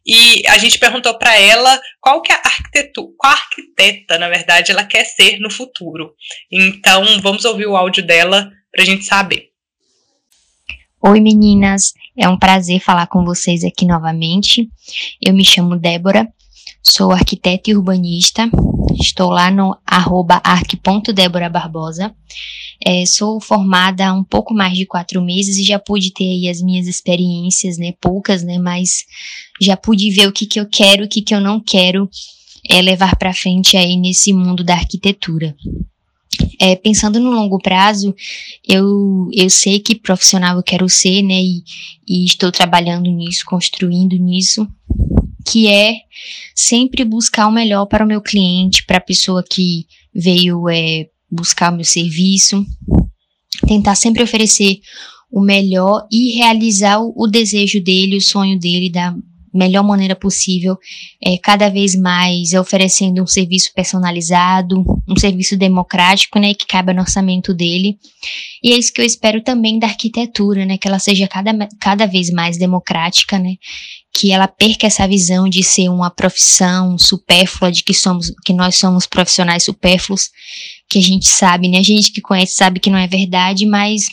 E 0.06 0.46
a 0.48 0.56
gente 0.56 0.78
perguntou 0.78 1.18
para 1.18 1.36
ela 1.36 1.80
qual 2.00 2.22
que 2.22 2.32
é 2.32 2.36
a 2.36 2.42
arquitetura, 2.44 3.12
qual 3.18 3.32
arquiteta, 3.32 4.18
na 4.18 4.28
verdade, 4.28 4.70
ela 4.70 4.84
quer 4.84 5.04
ser 5.04 5.40
no 5.40 5.50
futuro. 5.50 6.14
Então, 6.50 7.20
vamos 7.20 7.44
ouvir 7.44 7.66
o 7.66 7.76
áudio 7.76 8.06
dela 8.06 8.52
para 8.70 8.82
a 8.82 8.86
gente 8.86 9.04
saber. 9.04 9.47
Oi 11.00 11.20
meninas, 11.20 11.94
é 12.16 12.28
um 12.28 12.36
prazer 12.36 12.80
falar 12.80 13.06
com 13.06 13.24
vocês 13.24 13.62
aqui 13.62 13.86
novamente. 13.86 14.68
Eu 15.24 15.32
me 15.32 15.44
chamo 15.44 15.78
Débora, 15.78 16.26
sou 16.82 17.12
arquiteta 17.12 17.70
e 17.70 17.76
urbanista, 17.76 18.50
estou 19.00 19.30
lá 19.30 19.48
no 19.48 19.78
arroba 19.86 20.40
arc.déborabarbosa. 20.42 22.12
É, 22.84 23.06
sou 23.06 23.40
formada 23.40 24.08
há 24.08 24.12
um 24.12 24.24
pouco 24.24 24.52
mais 24.52 24.76
de 24.76 24.86
quatro 24.86 25.22
meses 25.22 25.56
e 25.56 25.62
já 25.62 25.78
pude 25.78 26.12
ter 26.12 26.24
aí 26.24 26.48
as 26.48 26.60
minhas 26.60 26.88
experiências, 26.88 27.78
né, 27.78 27.92
poucas, 28.00 28.42
né, 28.42 28.58
mas 28.58 29.04
já 29.62 29.76
pude 29.76 30.10
ver 30.10 30.26
o 30.26 30.32
que, 30.32 30.46
que 30.46 30.58
eu 30.58 30.66
quero, 30.68 31.04
o 31.04 31.08
que, 31.08 31.22
que 31.22 31.32
eu 31.32 31.40
não 31.40 31.60
quero 31.60 32.10
é, 32.68 32.82
levar 32.82 33.14
para 33.14 33.32
frente 33.32 33.76
aí 33.76 33.96
nesse 33.96 34.32
mundo 34.32 34.64
da 34.64 34.74
arquitetura. 34.74 35.54
É, 36.60 36.76
pensando 36.76 37.20
no 37.20 37.30
longo 37.30 37.58
prazo, 37.58 38.14
eu, 38.66 39.28
eu 39.32 39.48
sei 39.48 39.80
que 39.80 39.94
profissional 39.94 40.56
eu 40.56 40.62
quero 40.62 40.88
ser, 40.88 41.22
né? 41.22 41.40
E, 41.40 41.62
e 42.06 42.24
estou 42.24 42.50
trabalhando 42.50 43.10
nisso, 43.10 43.44
construindo 43.46 44.16
nisso, 44.16 44.66
que 45.46 45.68
é 45.68 45.94
sempre 46.54 47.04
buscar 47.04 47.46
o 47.46 47.52
melhor 47.52 47.86
para 47.86 48.04
o 48.04 48.08
meu 48.08 48.20
cliente, 48.20 48.84
para 48.84 48.98
a 48.98 49.02
pessoa 49.02 49.42
que 49.42 49.86
veio 50.14 50.68
é, 50.68 51.08
buscar 51.30 51.72
o 51.72 51.76
meu 51.76 51.84
serviço, 51.84 52.64
tentar 53.66 53.94
sempre 53.94 54.22
oferecer 54.22 54.80
o 55.30 55.40
melhor 55.40 56.06
e 56.10 56.36
realizar 56.36 57.00
o, 57.00 57.12
o 57.16 57.26
desejo 57.26 57.80
dele, 57.82 58.16
o 58.16 58.22
sonho 58.22 58.58
dele 58.58 58.90
da 58.90 59.14
melhor 59.52 59.82
maneira 59.82 60.14
possível, 60.14 60.76
é, 61.24 61.36
cada 61.38 61.68
vez 61.68 61.94
mais 61.94 62.52
oferecendo 62.52 63.22
um 63.22 63.26
serviço 63.26 63.72
personalizado, 63.74 64.84
um 65.08 65.16
serviço 65.16 65.56
democrático, 65.56 66.38
né, 66.38 66.54
que 66.54 66.66
cabe 66.66 66.92
no 66.92 67.00
orçamento 67.00 67.54
dele. 67.54 67.98
E 68.62 68.72
é 68.72 68.76
isso 68.76 68.92
que 68.92 69.00
eu 69.00 69.04
espero 69.04 69.42
também 69.42 69.78
da 69.78 69.86
arquitetura, 69.86 70.64
né, 70.64 70.78
que 70.78 70.88
ela 70.88 70.98
seja 70.98 71.26
cada, 71.28 71.52
cada 71.80 72.06
vez 72.06 72.30
mais 72.30 72.58
democrática, 72.58 73.38
né, 73.38 73.54
que 74.12 74.32
ela 74.32 74.48
perca 74.48 74.86
essa 74.86 75.06
visão 75.06 75.48
de 75.48 75.62
ser 75.62 75.88
uma 75.88 76.10
profissão 76.10 76.98
supérflua, 76.98 77.70
de 77.70 77.82
que 77.82 77.94
somos, 77.94 78.32
que 78.44 78.52
nós 78.52 78.76
somos 78.76 79.06
profissionais 79.06 79.64
supérfluos, 79.64 80.30
que 80.88 80.98
a 80.98 81.02
gente 81.02 81.28
sabe, 81.28 81.68
né, 81.68 81.78
a 81.78 81.82
gente 81.82 82.12
que 82.12 82.20
conhece 82.20 82.54
sabe 82.54 82.80
que 82.80 82.90
não 82.90 82.98
é 82.98 83.06
verdade, 83.06 83.66
mas 83.66 84.06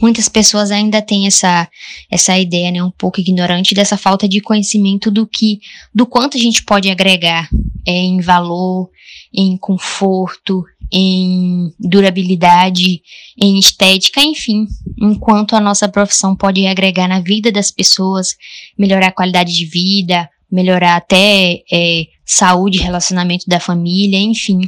muitas 0.00 0.28
pessoas 0.28 0.70
ainda 0.70 1.00
têm 1.00 1.26
essa 1.26 1.68
essa 2.10 2.38
ideia, 2.38 2.70
né, 2.70 2.82
um 2.82 2.90
pouco 2.90 3.20
ignorante 3.20 3.74
dessa 3.74 3.96
falta 3.96 4.28
de 4.28 4.40
conhecimento 4.40 5.10
do 5.10 5.26
que 5.26 5.60
do 5.94 6.06
quanto 6.06 6.36
a 6.36 6.40
gente 6.40 6.62
pode 6.64 6.90
agregar 6.90 7.48
é, 7.86 7.92
em 7.92 8.20
valor, 8.20 8.90
em 9.32 9.56
conforto, 9.56 10.64
em 10.92 11.72
durabilidade, 11.78 13.02
em 13.40 13.58
estética, 13.58 14.20
enfim, 14.20 14.66
enquanto 15.00 15.54
a 15.54 15.60
nossa 15.60 15.88
profissão 15.88 16.34
pode 16.34 16.66
agregar 16.66 17.08
na 17.08 17.20
vida 17.20 17.50
das 17.50 17.70
pessoas, 17.70 18.36
melhorar 18.78 19.08
a 19.08 19.12
qualidade 19.12 19.54
de 19.54 19.66
vida, 19.66 20.28
melhorar 20.50 20.96
até 20.96 21.62
é, 21.72 22.06
saúde, 22.24 22.78
relacionamento 22.78 23.44
da 23.48 23.60
família, 23.60 24.18
enfim, 24.18 24.60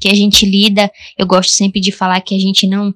que 0.00 0.08
a 0.08 0.14
gente 0.14 0.44
lida. 0.44 0.90
Eu 1.16 1.26
gosto 1.26 1.50
sempre 1.50 1.80
de 1.80 1.90
falar 1.90 2.20
que 2.20 2.34
a 2.34 2.38
gente 2.38 2.66
não 2.66 2.92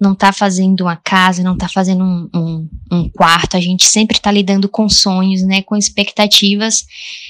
não 0.00 0.12
está 0.12 0.32
fazendo 0.32 0.82
uma 0.82 0.96
casa, 0.96 1.42
não 1.42 1.54
está 1.54 1.68
fazendo 1.68 2.04
um, 2.04 2.28
um, 2.34 2.68
um, 2.92 3.08
quarto, 3.08 3.56
a 3.56 3.60
gente 3.60 3.84
sempre 3.84 4.16
está 4.16 4.30
lidando 4.30 4.68
com 4.68 4.88
sonhos, 4.88 5.42
né, 5.42 5.62
com 5.62 5.74
expectativas, 5.74 6.84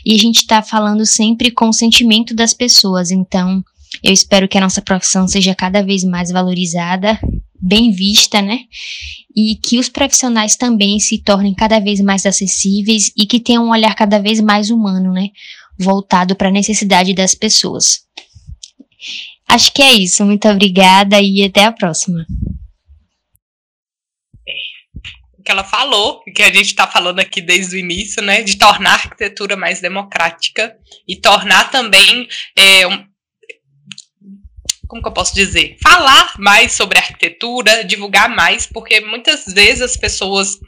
e 0.05 0.15
a 0.15 0.19
gente 0.19 0.39
está 0.39 0.63
falando 0.63 1.07
sempre 1.07 1.51
com 1.51 1.69
o 1.69 1.73
sentimento 1.73 2.35
das 2.35 2.53
pessoas. 2.53 3.11
Então, 3.11 3.65
eu 4.03 4.13
espero 4.13 4.49
que 4.49 4.59
a 4.59 4.61
nossa 4.61 4.83
profissão 4.83 5.29
seja 5.29 5.55
cada 5.55 5.83
vez 5.83 6.03
mais 6.03 6.31
valorizada, 6.31 7.19
bem 7.61 7.91
vista, 7.91 8.43
né? 8.43 8.61
E 9.35 9.57
que 9.57 9.79
os 9.79 9.89
profissionais 9.89 10.57
também 10.57 10.99
se 10.99 11.19
tornem 11.19 11.55
cada 11.55 11.79
vez 11.79 12.01
mais 12.01 12.27
acessíveis 12.27 13.13
e 13.17 13.27
que 13.27 13.41
tenham 13.41 13.67
um 13.67 13.71
olhar 13.71 13.95
cada 13.95 14.19
vez 14.19 14.41
mais 14.41 14.71
humano, 14.71 15.13
né? 15.13 15.29
Voltado 15.79 16.35
para 16.35 16.49
a 16.49 16.53
necessidade 16.53 17.15
das 17.15 17.35
pessoas. 17.35 18.07
Acho 19.49 19.73
que 19.73 19.83
é 19.83 19.93
isso. 19.93 20.25
Muito 20.25 20.49
obrigada 20.49 21.21
e 21.21 21.45
até 21.45 21.65
a 21.65 21.73
próxima 21.73 22.27
que 25.47 25.53
ela 25.53 25.63
falou, 25.63 26.25
que 26.35 26.43
a 26.43 26.53
gente 26.53 26.67
está 26.67 26.89
falando 26.89 27.21
aqui 27.21 27.41
desde 27.41 27.77
o 27.77 27.79
início, 27.79 28.21
né, 28.21 28.43
de 28.43 28.59
tornar 28.59 28.91
a 28.91 28.95
arquitetura 28.95 29.57
mais 29.57 29.81
democrática 29.81 30.77
e 31.07 31.15
tornar 31.15 31.71
também 31.71 32.29
é, 32.59 32.83
como 34.87 35.03
que 35.03 35.09
eu 35.09 35.13
posso 35.13 35.35
dizer? 35.35 35.77
Falar 35.83 36.35
mais 36.39 36.73
sobre 36.73 36.99
arquitetura, 36.99 37.85
divulgar 37.85 38.29
mais, 38.29 38.67
porque 38.67 39.01
muitas 39.01 39.45
vezes 39.47 39.83
as 39.83 39.97
pessoas 39.97 40.59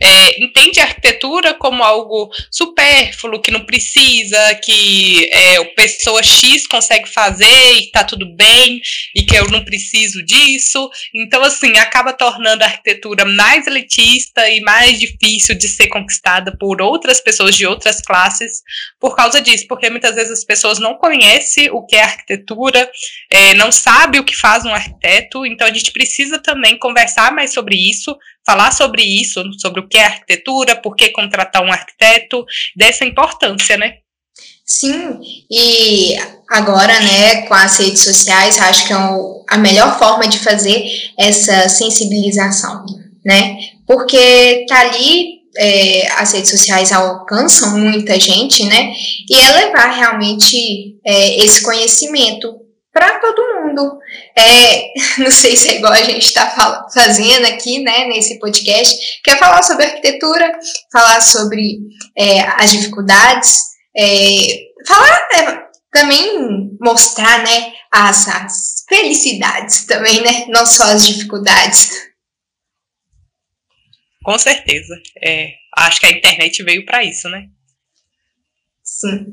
é, 0.00 0.42
entendem 0.42 0.82
a 0.82 0.86
arquitetura 0.86 1.54
como 1.54 1.82
algo 1.82 2.30
supérfluo, 2.50 3.40
que 3.40 3.50
não 3.50 3.64
precisa, 3.64 4.54
que 4.56 5.28
é, 5.32 5.64
pessoa 5.76 6.22
X 6.22 6.66
consegue 6.66 7.08
fazer 7.08 7.72
e 7.74 7.90
tá 7.90 8.04
tudo 8.04 8.26
bem, 8.34 8.80
e 9.14 9.22
que 9.22 9.36
eu 9.36 9.48
não 9.50 9.64
preciso 9.64 10.24
disso. 10.24 10.90
Então, 11.14 11.42
assim, 11.42 11.78
acaba 11.78 12.12
tornando 12.12 12.62
a 12.62 12.66
arquitetura 12.66 13.24
mais 13.24 13.66
elitista 13.66 14.48
e 14.48 14.60
mais 14.60 14.98
difícil 14.98 15.56
de 15.56 15.68
ser 15.68 15.88
conquistada 15.88 16.56
por 16.58 16.80
outras 16.80 17.20
pessoas 17.20 17.56
de 17.56 17.66
outras 17.66 18.00
classes 18.00 18.62
por 19.00 19.14
causa 19.14 19.40
disso, 19.40 19.66
porque 19.68 19.88
muitas 19.88 20.14
vezes 20.14 20.32
as 20.32 20.44
pessoas 20.44 20.78
não 20.78 20.94
conhecem 20.94 21.70
o 21.70 21.84
que 21.86 21.94
é 21.94 22.02
arquitetura, 22.02 22.90
é, 23.30 23.54
não 23.54 23.70
sabe 23.70 24.18
o 24.18 24.24
que 24.24 24.36
faz 24.36 24.64
um 24.64 24.74
arquiteto, 24.74 25.46
então 25.46 25.66
a 25.66 25.72
gente 25.72 25.92
precisa 25.92 26.38
também 26.38 26.78
conversar 26.78 27.32
mais 27.32 27.52
sobre 27.52 27.76
isso, 27.76 28.16
falar 28.44 28.72
sobre 28.72 29.02
isso, 29.02 29.42
sobre 29.60 29.80
o 29.80 29.88
que 29.88 29.98
é 29.98 30.04
arquitetura, 30.04 30.74
por 30.74 30.96
que 30.96 31.10
contratar 31.10 31.62
um 31.62 31.72
arquiteto, 31.72 32.44
dessa 32.74 33.04
importância, 33.04 33.76
né? 33.76 33.98
Sim, 34.64 35.18
e 35.50 36.14
agora, 36.50 37.00
né, 37.00 37.42
com 37.46 37.54
as 37.54 37.78
redes 37.78 38.04
sociais, 38.04 38.58
acho 38.58 38.86
que 38.86 38.92
é 38.92 38.96
a 39.48 39.56
melhor 39.56 39.98
forma 39.98 40.28
de 40.28 40.38
fazer 40.38 40.84
essa 41.18 41.68
sensibilização, 41.70 42.84
né? 43.24 43.56
Porque 43.86 44.66
tá 44.68 44.80
ali, 44.80 45.37
é, 45.58 46.06
as 46.16 46.32
redes 46.32 46.50
sociais 46.50 46.92
alcançam 46.92 47.76
muita 47.78 48.18
gente, 48.18 48.64
né? 48.64 48.92
E 49.28 49.36
é 49.36 49.50
levar 49.52 49.90
realmente 49.90 50.96
é, 51.04 51.44
esse 51.44 51.62
conhecimento 51.62 52.68
para 52.92 53.18
todo 53.20 53.62
mundo. 53.62 53.98
É, 54.36 54.92
não 55.18 55.30
sei 55.30 55.56
se 55.56 55.70
é 55.70 55.76
igual 55.76 55.92
a 55.92 56.02
gente 56.02 56.24
está 56.24 56.86
fazendo 56.92 57.46
aqui, 57.46 57.80
né, 57.80 58.06
nesse 58.06 58.38
podcast, 58.38 58.96
que 59.22 59.30
é 59.30 59.36
falar 59.36 59.62
sobre 59.62 59.84
arquitetura, 59.84 60.50
falar 60.92 61.20
sobre 61.20 61.78
é, 62.16 62.40
as 62.40 62.70
dificuldades, 62.72 63.62
é, 63.96 64.38
falar 64.86 65.18
é, 65.34 65.58
também 65.92 66.70
mostrar, 66.80 67.42
né, 67.44 67.72
as, 67.92 68.28
as 68.28 68.84
felicidades 68.88 69.86
também, 69.86 70.20
né, 70.20 70.46
não 70.48 70.66
só 70.66 70.84
as 70.84 71.06
dificuldades. 71.06 72.07
Com 74.28 74.38
certeza. 74.38 74.94
É, 75.24 75.52
acho 75.74 76.00
que 76.00 76.04
a 76.04 76.10
internet 76.10 76.62
veio 76.62 76.84
para 76.84 77.02
isso, 77.02 77.30
né? 77.30 77.44
Sim. 78.84 79.24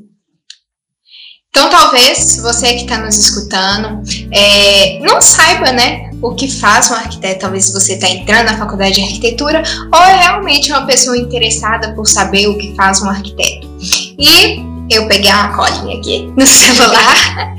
Então, 1.50 1.68
talvez 1.68 2.38
você 2.38 2.72
que 2.72 2.84
está 2.84 2.96
nos 2.96 3.18
escutando 3.18 4.02
é, 4.32 4.98
não 5.00 5.20
saiba, 5.20 5.70
né, 5.70 6.08
o 6.22 6.34
que 6.34 6.50
faz 6.50 6.90
um 6.90 6.94
arquiteto. 6.94 7.40
Talvez 7.40 7.70
você 7.70 7.92
está 7.92 8.08
entrando 8.08 8.46
na 8.46 8.56
faculdade 8.56 8.94
de 8.94 9.02
arquitetura 9.02 9.62
ou 9.94 10.00
é 10.00 10.16
realmente 10.18 10.72
uma 10.72 10.86
pessoa 10.86 11.18
interessada 11.18 11.94
por 11.94 12.06
saber 12.06 12.46
o 12.46 12.56
que 12.56 12.74
faz 12.74 13.02
um 13.02 13.10
arquiteto. 13.10 13.68
E 14.18 14.64
eu 14.90 15.06
peguei 15.08 15.30
uma 15.30 15.54
colinha 15.54 15.98
aqui 15.98 16.32
no 16.34 16.44
celular, 16.48 17.54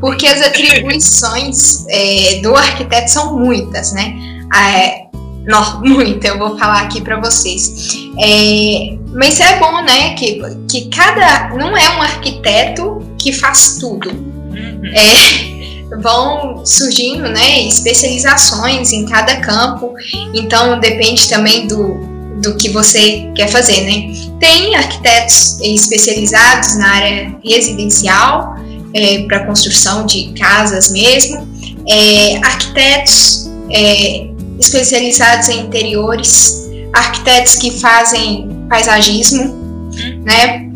porque 0.00 0.26
as 0.26 0.42
atribuições 0.42 1.86
é, 1.88 2.40
do 2.42 2.56
arquiteto 2.56 3.12
são 3.12 3.38
muitas, 3.38 3.92
né? 3.92 4.12
É, 4.52 5.09
não, 5.46 5.80
muito, 5.84 6.24
eu 6.24 6.38
vou 6.38 6.58
falar 6.58 6.82
aqui 6.82 7.00
para 7.00 7.18
vocês. 7.20 7.88
É, 8.18 8.96
mas 9.12 9.40
é 9.40 9.58
bom, 9.58 9.82
né, 9.82 10.14
que, 10.14 10.40
que 10.68 10.88
cada. 10.88 11.50
Não 11.56 11.76
é 11.76 11.96
um 11.96 12.02
arquiteto 12.02 13.02
que 13.18 13.32
faz 13.32 13.78
tudo. 13.80 14.10
Uhum. 14.10 14.82
É, 14.94 15.96
vão 16.02 16.64
surgindo, 16.64 17.28
né, 17.28 17.62
especializações 17.66 18.92
em 18.92 19.06
cada 19.06 19.36
campo, 19.36 19.92
então 20.32 20.78
depende 20.78 21.28
também 21.28 21.66
do, 21.66 21.94
do 22.40 22.56
que 22.56 22.68
você 22.68 23.30
quer 23.34 23.48
fazer, 23.48 23.80
né. 23.82 24.12
Tem 24.38 24.74
arquitetos 24.74 25.60
especializados 25.60 26.76
na 26.78 26.94
área 26.94 27.36
residencial, 27.44 28.54
é, 28.94 29.22
para 29.24 29.46
construção 29.46 30.06
de 30.06 30.32
casas 30.38 30.90
mesmo, 30.90 31.48
é, 31.88 32.36
arquitetos 32.38 33.50
é, 33.70 34.29
especializados 34.60 35.48
em 35.48 35.60
interiores, 35.60 36.68
arquitetos 36.92 37.56
que 37.56 37.70
fazem 37.80 38.48
paisagismo, 38.68 39.42
uhum. 39.44 40.22
né? 40.24 40.70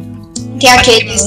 Tem 0.58 0.70
aqueles 0.70 1.22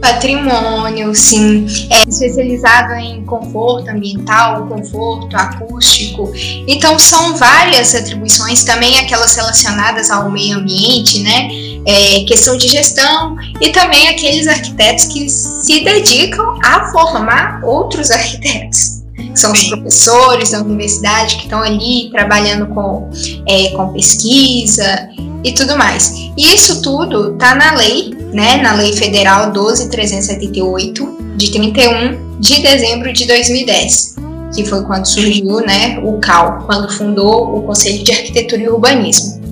patrimônio, 0.00 1.14
sim, 1.14 1.66
é 1.88 2.02
especializado 2.06 2.92
em 2.92 3.24
conforto 3.24 3.88
ambiental, 3.88 4.66
conforto 4.66 5.34
acústico. 5.34 6.30
Então 6.68 6.98
são 6.98 7.34
várias 7.36 7.94
atribuições, 7.94 8.64
também 8.64 8.98
aquelas 8.98 9.34
relacionadas 9.34 10.10
ao 10.10 10.30
meio 10.30 10.58
ambiente, 10.58 11.20
né? 11.20 11.48
É, 11.86 12.24
questão 12.24 12.56
de 12.58 12.68
gestão 12.68 13.36
e 13.60 13.70
também 13.70 14.08
aqueles 14.08 14.46
arquitetos 14.46 15.06
que 15.06 15.28
se 15.28 15.80
dedicam 15.82 16.58
a 16.62 16.92
formar 16.92 17.60
outros 17.64 18.10
arquitetos 18.10 18.93
são 19.34 19.52
os 19.52 19.64
professores 19.64 20.50
da 20.50 20.60
universidade 20.60 21.36
que 21.36 21.42
estão 21.44 21.60
ali 21.60 22.10
trabalhando 22.10 22.66
com, 22.68 23.10
é, 23.46 23.68
com 23.70 23.92
pesquisa 23.92 25.08
e 25.42 25.52
tudo 25.52 25.76
mais. 25.76 26.14
E 26.36 26.54
isso 26.54 26.82
tudo 26.82 27.32
está 27.32 27.54
na 27.54 27.74
lei, 27.74 28.14
né, 28.32 28.56
na 28.62 28.74
Lei 28.74 28.92
Federal 28.92 29.52
12.378, 29.52 31.36
de 31.36 31.50
31 31.50 32.38
de 32.40 32.60
dezembro 32.60 33.12
de 33.12 33.26
2010, 33.26 34.16
que 34.54 34.64
foi 34.64 34.84
quando 34.84 35.06
surgiu 35.06 35.60
né, 35.60 35.98
o 36.02 36.18
CAL, 36.18 36.64
quando 36.66 36.92
fundou 36.92 37.56
o 37.56 37.62
Conselho 37.62 38.02
de 38.02 38.12
Arquitetura 38.12 38.62
e 38.62 38.68
Urbanismo. 38.68 39.42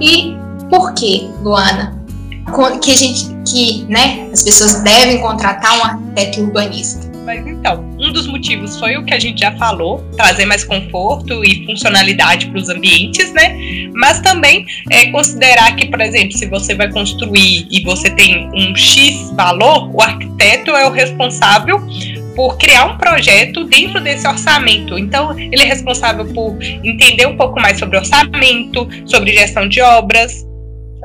E 0.00 0.36
por 0.70 0.94
que, 0.94 1.28
Luana, 1.42 1.98
que 2.80 2.90
a 2.90 2.96
gente 2.96 3.28
que 3.46 3.84
né, 3.88 4.28
as 4.32 4.42
pessoas 4.42 4.82
devem 4.82 5.20
contratar 5.20 5.78
um 5.78 5.84
arquiteto 5.84 6.40
urbanista? 6.42 7.09
Mas 7.30 7.46
então, 7.46 7.88
um 7.96 8.12
dos 8.12 8.26
motivos 8.26 8.76
foi 8.80 8.96
o 8.96 9.04
que 9.04 9.14
a 9.14 9.18
gente 9.20 9.42
já 9.42 9.52
falou, 9.52 10.00
trazer 10.16 10.46
mais 10.46 10.64
conforto 10.64 11.44
e 11.44 11.64
funcionalidade 11.64 12.46
para 12.46 12.58
os 12.58 12.68
ambientes, 12.68 13.32
né? 13.32 13.56
Mas 13.94 14.20
também 14.20 14.66
é 14.90 15.06
considerar 15.12 15.76
que, 15.76 15.86
por 15.86 16.00
exemplo, 16.00 16.36
se 16.36 16.46
você 16.46 16.74
vai 16.74 16.90
construir 16.90 17.68
e 17.70 17.84
você 17.84 18.10
tem 18.10 18.50
um 18.52 18.74
X 18.74 19.32
valor, 19.36 19.94
o 19.94 20.02
arquiteto 20.02 20.72
é 20.72 20.84
o 20.88 20.90
responsável 20.90 21.80
por 22.34 22.58
criar 22.58 22.86
um 22.86 22.98
projeto 22.98 23.62
dentro 23.62 24.00
desse 24.00 24.26
orçamento. 24.26 24.98
Então, 24.98 25.38
ele 25.38 25.62
é 25.62 25.66
responsável 25.66 26.26
por 26.34 26.60
entender 26.82 27.26
um 27.26 27.36
pouco 27.36 27.60
mais 27.60 27.78
sobre 27.78 27.96
orçamento, 27.96 28.88
sobre 29.06 29.32
gestão 29.34 29.68
de 29.68 29.80
obras. 29.80 30.44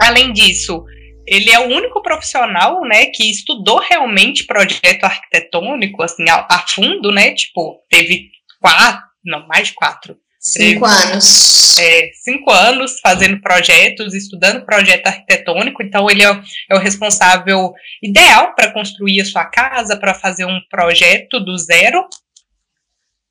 Além 0.01 0.33
disso, 0.33 0.83
ele 1.27 1.51
é 1.51 1.59
o 1.59 1.67
único 1.67 2.01
profissional, 2.01 2.81
né, 2.81 3.07
que 3.07 3.29
estudou 3.29 3.79
realmente 3.79 4.45
projeto 4.45 5.03
arquitetônico, 5.03 6.03
assim, 6.03 6.29
a, 6.29 6.45
a 6.49 6.59
fundo, 6.67 7.11
né, 7.11 7.33
tipo, 7.33 7.81
teve 7.89 8.29
quatro, 8.61 9.03
não, 9.23 9.47
mais 9.47 9.69
de 9.69 9.73
quatro. 9.73 10.17
Cinco 10.39 10.87
teve, 10.87 11.11
anos. 11.11 11.77
É, 11.79 12.11
cinco 12.23 12.51
anos 12.51 12.99
fazendo 13.01 13.41
projetos, 13.41 14.13
estudando 14.13 14.63
projeto 14.63 15.07
arquitetônico, 15.07 15.81
então 15.81 16.07
ele 16.07 16.23
é, 16.23 16.41
é 16.69 16.75
o 16.75 16.79
responsável 16.79 17.73
ideal 18.03 18.53
para 18.53 18.71
construir 18.71 19.21
a 19.21 19.25
sua 19.25 19.45
casa, 19.45 19.97
para 19.97 20.13
fazer 20.13 20.45
um 20.45 20.59
projeto 20.69 21.39
do 21.39 21.57
zero. 21.57 22.07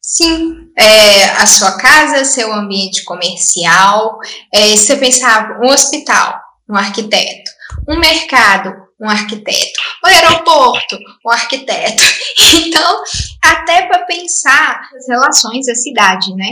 Sim, 0.02 0.70
é, 0.76 1.24
a 1.40 1.46
sua 1.46 1.78
casa, 1.78 2.24
seu 2.24 2.52
ambiente 2.52 3.04
comercial, 3.04 4.18
é, 4.52 4.76
se 4.76 4.86
você 4.86 4.96
pensar 4.96 5.60
um 5.62 5.66
hospital, 5.66 6.38
um 6.68 6.76
arquiteto, 6.76 7.43
um 7.88 7.98
mercado, 7.98 8.74
um 9.00 9.08
arquiteto, 9.08 9.80
o 10.02 10.06
aeroporto, 10.06 10.98
um 11.26 11.30
arquiteto. 11.30 12.02
Então, 12.56 13.02
até 13.42 13.86
para 13.86 14.04
pensar 14.04 14.80
as 14.96 15.08
relações 15.08 15.66
da 15.66 15.74
cidade, 15.74 16.34
né? 16.34 16.46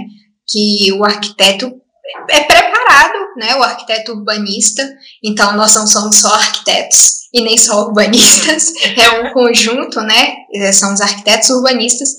Que 0.48 0.92
o 0.92 1.04
arquiteto 1.04 1.81
é 2.28 2.40
preparado, 2.40 3.18
né? 3.36 3.54
O 3.56 3.62
arquiteto 3.62 4.12
urbanista. 4.12 4.88
Então, 5.22 5.56
nós 5.56 5.74
não 5.74 5.86
somos 5.86 6.16
só 6.16 6.28
arquitetos, 6.28 7.22
e 7.32 7.40
nem 7.40 7.56
só 7.56 7.86
urbanistas, 7.86 8.72
é 8.96 9.20
um 9.20 9.32
conjunto, 9.32 10.00
né? 10.00 10.34
São 10.72 10.92
os 10.92 11.00
arquitetos 11.00 11.48
urbanistas, 11.50 12.10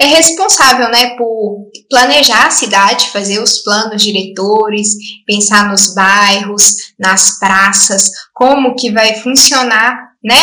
é 0.00 0.06
responsável, 0.06 0.88
né, 0.90 1.16
por 1.16 1.70
planejar 1.90 2.46
a 2.46 2.50
cidade, 2.50 3.10
fazer 3.10 3.40
os 3.40 3.58
planos 3.58 4.02
diretores, 4.02 4.90
pensar 5.26 5.68
nos 5.68 5.92
bairros, 5.92 6.76
nas 6.98 7.38
praças, 7.38 8.10
como 8.32 8.76
que 8.76 8.92
vai 8.92 9.14
funcionar, 9.16 10.10
né, 10.24 10.36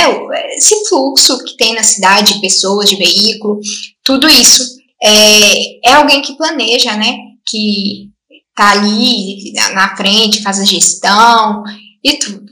esse 0.55 0.87
fluxo 0.89 1.43
que 1.45 1.55
tem 1.55 1.73
na 1.73 1.83
cidade 1.83 2.33
de 2.33 2.41
pessoas, 2.41 2.89
de 2.89 2.97
veículo, 2.97 3.59
tudo 4.03 4.27
isso 4.27 4.63
é, 5.01 5.89
é 5.89 5.93
alguém 5.93 6.21
que 6.21 6.37
planeja, 6.37 6.95
né, 6.97 7.17
que 7.47 8.09
tá 8.57 8.71
ali 8.71 9.53
na 9.73 9.95
frente, 9.95 10.41
faz 10.41 10.59
a 10.59 10.65
gestão 10.65 11.63
e 12.03 12.17
tudo. 12.17 12.45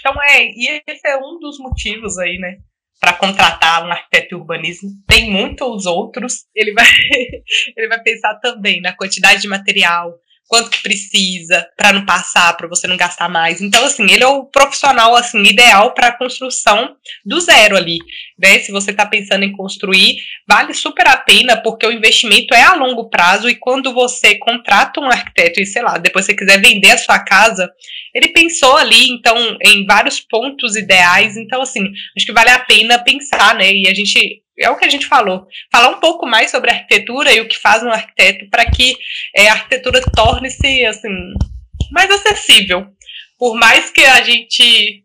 Então, 0.00 0.14
é, 0.22 0.44
e 0.44 0.82
esse 0.86 1.06
é 1.06 1.16
um 1.16 1.38
dos 1.38 1.58
motivos 1.58 2.18
aí, 2.18 2.38
né? 2.38 2.56
para 3.00 3.12
contratar 3.12 3.86
um 3.86 3.92
arquiteto 3.92 4.36
urbanismo, 4.36 4.90
tem 5.06 5.30
muitos 5.30 5.86
outros. 5.86 6.46
Ele 6.54 6.72
vai, 6.72 6.84
ele 7.76 7.88
vai 7.88 8.02
pensar 8.02 8.34
também 8.40 8.80
na 8.80 8.92
quantidade 8.92 9.40
de 9.40 9.48
material, 9.48 10.12
quanto 10.48 10.70
que 10.70 10.82
precisa 10.82 11.68
para 11.76 11.92
não 11.92 12.06
passar, 12.06 12.56
para 12.56 12.66
você 12.66 12.86
não 12.86 12.96
gastar 12.96 13.28
mais. 13.28 13.60
Então, 13.60 13.84
assim, 13.84 14.10
ele 14.10 14.24
é 14.24 14.26
o 14.26 14.46
profissional 14.46 15.14
assim 15.14 15.42
ideal 15.42 15.92
para 15.92 16.08
a 16.08 16.16
construção 16.16 16.96
do 17.24 17.38
zero 17.38 17.76
ali, 17.76 17.98
né? 18.38 18.58
Se 18.60 18.72
você 18.72 18.90
está 18.90 19.04
pensando 19.04 19.44
em 19.44 19.52
construir, 19.52 20.16
vale 20.48 20.72
super 20.72 21.06
a 21.06 21.16
pena 21.16 21.56
porque 21.62 21.86
o 21.86 21.92
investimento 21.92 22.54
é 22.54 22.62
a 22.62 22.74
longo 22.74 23.10
prazo 23.10 23.48
e 23.48 23.54
quando 23.54 23.92
você 23.92 24.36
contrata 24.36 25.00
um 25.00 25.06
arquiteto 25.06 25.60
e 25.60 25.66
sei 25.66 25.82
lá, 25.82 25.98
depois 25.98 26.24
você 26.24 26.34
quiser 26.34 26.60
vender 26.60 26.90
a 26.90 26.98
sua 26.98 27.18
casa, 27.18 27.70
ele 28.14 28.28
pensou 28.28 28.76
ali 28.76 29.06
então 29.10 29.36
em 29.62 29.84
vários 29.84 30.18
pontos 30.18 30.76
ideais. 30.76 31.36
Então, 31.36 31.60
assim, 31.60 31.92
acho 32.16 32.26
que 32.26 32.32
vale 32.32 32.50
a 32.50 32.58
pena 32.58 32.98
pensar, 32.98 33.54
né? 33.54 33.70
E 33.70 33.86
a 33.86 33.94
gente 33.94 34.42
é 34.58 34.70
o 34.70 34.76
que 34.76 34.84
a 34.84 34.90
gente 34.90 35.06
falou, 35.06 35.46
falar 35.70 35.88
um 35.90 36.00
pouco 36.00 36.26
mais 36.26 36.50
sobre 36.50 36.70
arquitetura 36.70 37.32
e 37.32 37.40
o 37.40 37.48
que 37.48 37.58
faz 37.58 37.82
um 37.82 37.90
arquiteto 37.90 38.48
para 38.50 38.68
que 38.70 38.96
é, 39.34 39.48
a 39.48 39.52
arquitetura 39.52 40.02
torne-se 40.14 40.84
assim 40.86 41.08
mais 41.90 42.10
acessível. 42.10 42.86
Por 43.38 43.54
mais 43.56 43.90
que 43.90 44.04
a 44.04 44.22
gente 44.22 45.04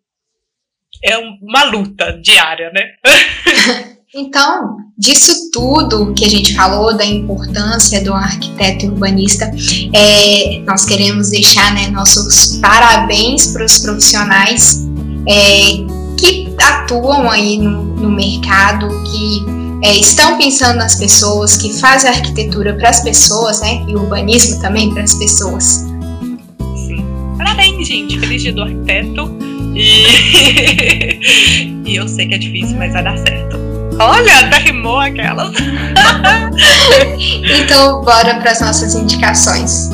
é 1.03 1.17
uma 1.17 1.63
luta 1.65 2.13
diária, 2.21 2.71
né? 2.71 2.93
Então, 4.15 4.77
disso 4.95 5.49
tudo 5.51 6.13
que 6.13 6.23
a 6.23 6.29
gente 6.29 6.53
falou, 6.53 6.95
da 6.95 7.03
importância 7.03 8.03
do 8.03 8.13
arquiteto 8.13 8.85
urbanista, 8.85 9.51
é, 9.91 10.59
nós 10.59 10.85
queremos 10.85 11.31
deixar 11.31 11.73
né, 11.73 11.87
nossos 11.87 12.57
parabéns 12.57 13.47
para 13.47 13.65
os 13.65 13.79
profissionais 13.79 14.85
é, 15.27 15.92
que 16.17 16.53
atuam 16.59 17.29
aí 17.29 17.57
no, 17.57 17.83
no 17.83 18.09
mercado, 18.09 18.87
que 19.03 19.45
é, 19.83 19.95
estão 19.95 20.37
pensando 20.37 20.77
nas 20.77 20.95
pessoas, 20.95 21.57
que 21.57 21.73
fazem 21.73 22.09
arquitetura 22.09 22.73
para 22.75 22.89
as 22.89 23.01
pessoas, 23.01 23.59
né? 23.61 23.83
E 23.87 23.95
urbanismo 23.95 24.59
também 24.61 24.93
para 24.93 25.03
as 25.03 25.13
pessoas. 25.13 25.85
Sim. 26.75 27.05
Parabéns, 27.37 27.87
gente. 27.87 28.19
Feliz 28.19 28.41
dia 28.41 28.53
do 28.53 28.61
arquiteto. 28.61 29.37
E... 29.75 31.19
e 31.85 31.95
eu 31.95 32.07
sei 32.07 32.27
que 32.27 32.35
é 32.35 32.37
difícil, 32.37 32.77
mas 32.77 32.93
vai 32.93 33.03
dar 33.03 33.17
certo. 33.17 33.57
Olha, 33.99 34.39
até 34.39 34.59
rimou 34.59 34.99
aquelas. 34.99 35.53
então, 37.61 38.01
bora 38.03 38.35
para 38.35 38.51
as 38.51 38.61
nossas 38.61 38.95
indicações. 38.95 39.89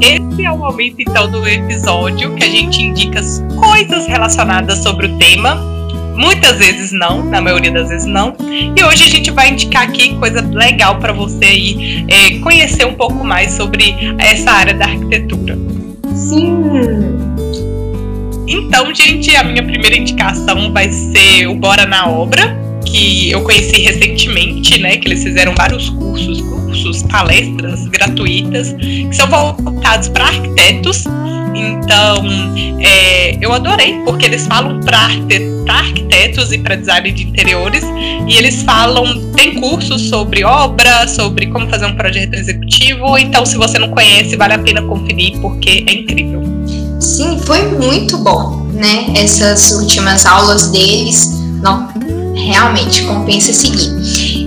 Esse 0.00 0.44
é 0.44 0.50
o 0.50 0.56
momento 0.56 0.96
então 0.98 1.30
do 1.30 1.46
episódio 1.46 2.34
que 2.34 2.44
a 2.44 2.48
gente 2.48 2.82
indica 2.82 3.20
coisas 3.58 4.06
relacionadas 4.06 4.78
sobre 4.78 5.06
o 5.06 5.18
tema. 5.18 5.56
Muitas 6.16 6.58
vezes 6.58 6.90
não, 6.90 7.24
na 7.24 7.40
maioria 7.40 7.70
das 7.70 7.88
vezes 7.88 8.06
não. 8.06 8.34
E 8.40 8.82
hoje 8.82 9.04
a 9.04 9.08
gente 9.08 9.30
vai 9.30 9.50
indicar 9.50 9.84
aqui 9.84 10.14
coisa 10.16 10.40
legal 10.40 10.96
para 10.98 11.12
você 11.12 11.44
aí 11.44 12.06
é, 12.08 12.38
conhecer 12.38 12.86
um 12.86 12.94
pouco 12.94 13.22
mais 13.24 13.52
sobre 13.52 13.94
essa 14.18 14.50
área 14.50 14.74
da 14.74 14.86
arquitetura. 14.86 15.58
Sim. 16.14 16.62
Então, 18.46 18.92
gente, 18.94 19.34
a 19.36 19.44
minha 19.44 19.62
primeira 19.62 19.96
indicação 19.96 20.72
vai 20.72 20.90
ser 20.90 21.46
o 21.46 21.54
Bora 21.54 21.86
na 21.86 22.08
Obra, 22.08 22.56
que 22.90 23.30
eu 23.30 23.42
conheci 23.42 23.82
recentemente, 23.82 24.78
né? 24.80 24.96
Que 24.96 25.08
eles 25.08 25.22
fizeram 25.22 25.54
vários 25.54 25.88
cursos, 25.90 26.40
cursos, 26.40 27.02
palestras 27.04 27.86
gratuitas, 27.88 28.72
que 28.78 29.08
são 29.12 29.26
voltados 29.28 30.08
para 30.08 30.24
arquitetos. 30.24 31.04
Então, 31.54 32.24
é, 32.80 33.36
eu 33.40 33.52
adorei, 33.52 34.00
porque 34.04 34.26
eles 34.26 34.46
falam 34.46 34.80
para 34.80 35.08
arquitetos 35.68 36.52
e 36.52 36.58
para 36.58 36.76
design 36.76 37.10
de 37.10 37.24
interiores, 37.24 37.84
e 38.26 38.36
eles 38.36 38.62
falam, 38.62 39.32
tem 39.32 39.60
cursos 39.60 40.08
sobre 40.08 40.44
obra, 40.44 41.06
sobre 41.08 41.46
como 41.46 41.68
fazer 41.68 41.86
um 41.86 41.96
projeto 41.96 42.34
executivo. 42.34 43.18
Então, 43.18 43.44
se 43.44 43.56
você 43.56 43.78
não 43.78 43.88
conhece, 43.90 44.36
vale 44.36 44.54
a 44.54 44.58
pena 44.58 44.82
conferir, 44.82 45.38
porque 45.40 45.84
é 45.86 45.92
incrível. 45.92 46.40
Sim, 47.00 47.38
foi 47.44 47.62
muito 47.76 48.18
bom, 48.18 48.68
né? 48.72 49.06
Essas 49.14 49.72
últimas 49.72 50.24
aulas 50.26 50.68
deles. 50.68 51.40
Não, 51.62 51.89
realmente 52.34 53.02
compensa 53.04 53.52
seguir. 53.52 53.90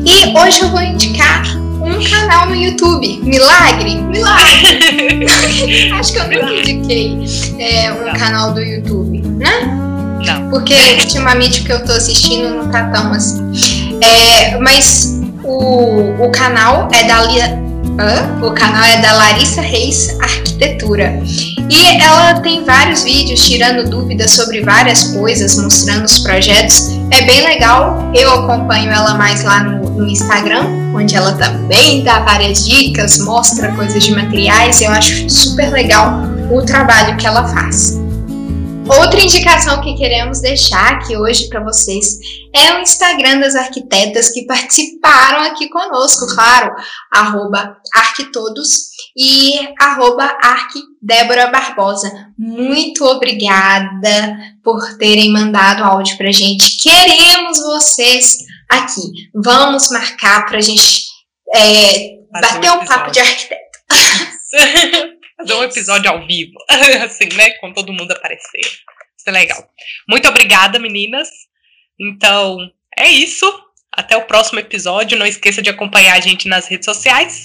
E 0.05 0.37
hoje 0.37 0.61
eu 0.61 0.69
vou 0.69 0.81
indicar 0.81 1.43
um 1.57 2.03
canal 2.09 2.47
no 2.47 2.55
YouTube. 2.55 3.19
Milagre? 3.23 3.95
Milagre! 3.95 5.91
Acho 5.93 6.13
que 6.13 6.19
eu 6.19 6.23
nunca 6.23 6.53
indiquei 6.53 7.17
é, 7.59 7.91
um 7.91 8.05
Não. 8.05 8.13
canal 8.13 8.53
do 8.53 8.61
YouTube, 8.61 9.21
né? 9.21 9.79
Não. 10.25 10.49
Porque 10.49 10.75
ultimamente 11.01 11.61
o 11.61 11.63
que 11.65 11.73
eu 11.73 11.83
tô 11.83 11.91
assistindo 11.91 12.49
não 12.49 12.69
tá 12.69 12.85
tão 12.89 13.11
assim. 13.11 13.99
É, 14.01 14.57
mas 14.59 15.21
o, 15.43 16.23
o 16.23 16.31
canal 16.31 16.87
é 16.93 17.03
da 17.03 17.23
o 18.41 18.51
canal 18.51 18.83
é 18.83 19.01
da 19.01 19.13
Larissa 19.13 19.61
Reis 19.61 20.17
Arquitetura. 20.53 21.19
E 21.69 22.01
ela 22.01 22.39
tem 22.41 22.63
vários 22.63 23.03
vídeos 23.03 23.45
tirando 23.45 23.89
dúvidas 23.89 24.31
sobre 24.31 24.61
várias 24.61 25.03
coisas, 25.15 25.55
mostrando 25.55 26.05
os 26.05 26.19
projetos. 26.19 26.89
É 27.11 27.21
bem 27.21 27.43
legal. 27.43 28.11
Eu 28.13 28.31
acompanho 28.31 28.91
ela 28.91 29.15
mais 29.15 29.43
lá 29.43 29.63
no, 29.63 29.89
no 29.89 30.07
Instagram, 30.07 30.65
onde 30.95 31.15
ela 31.15 31.33
também 31.33 32.03
dá 32.03 32.19
várias 32.19 32.65
dicas, 32.65 33.17
mostra 33.19 33.71
coisas 33.73 34.03
de 34.03 34.13
materiais. 34.13 34.81
Eu 34.81 34.91
acho 34.91 35.29
super 35.29 35.71
legal 35.71 36.21
o 36.51 36.61
trabalho 36.61 37.17
que 37.17 37.25
ela 37.25 37.47
faz. 37.47 38.02
Outra 38.87 39.21
indicação 39.21 39.81
que 39.81 39.95
queremos 39.95 40.41
deixar 40.41 40.93
aqui 40.93 41.15
hoje 41.15 41.47
para 41.47 41.63
vocês 41.63 42.17
é 42.53 42.73
o 42.73 42.79
Instagram 42.79 43.39
das 43.39 43.55
arquitetas 43.55 44.31
que 44.31 44.45
participaram 44.45 45.43
aqui 45.43 45.69
conosco, 45.69 46.27
claro, 46.35 46.75
arroba 47.09 47.77
arquitodos 47.93 48.89
e 49.15 49.57
arroba 49.79 50.25
arquidébora 50.43 51.47
Barbosa. 51.47 52.11
Muito 52.37 53.05
obrigada 53.05 54.37
por 54.61 54.97
terem 54.97 55.31
mandado 55.31 55.83
áudio 55.83 56.17
para 56.17 56.31
gente. 56.31 56.77
Queremos 56.77 57.59
vocês 57.59 58.37
aqui. 58.69 59.01
Vamos 59.33 59.89
marcar 59.91 60.45
para 60.45 60.57
a 60.57 60.61
gente 60.61 61.05
é, 61.55 62.17
bater 62.31 62.71
um, 62.71 62.81
um 62.81 62.85
papo 62.85 63.11
de 63.11 63.19
arquiteto. 63.19 63.63
fazer 65.43 65.53
um 65.59 65.63
episódio 65.63 66.09
ao 66.09 66.25
vivo, 66.25 66.57
assim, 67.03 67.29
né? 67.35 67.51
Com 67.51 67.73
todo 67.73 67.93
mundo 67.93 68.11
aparecer. 68.11 68.61
Isso 68.61 69.27
é 69.27 69.31
legal. 69.31 69.69
Muito 70.07 70.27
obrigada, 70.27 70.79
meninas. 70.79 71.29
Então, 71.99 72.57
é 72.97 73.07
isso. 73.07 73.45
Até 73.91 74.17
o 74.17 74.25
próximo 74.25 74.59
episódio. 74.59 75.17
Não 75.17 75.25
esqueça 75.25 75.61
de 75.61 75.69
acompanhar 75.69 76.17
a 76.17 76.19
gente 76.19 76.47
nas 76.47 76.67
redes 76.67 76.85
sociais. 76.85 77.43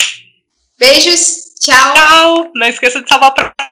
Beijos. 0.79 1.55
Tchau. 1.61 1.95
Tchau. 1.95 2.53
Não 2.55 2.67
esqueça 2.67 3.03
de 3.03 3.09
salvar 3.09 3.31
o 3.31 3.68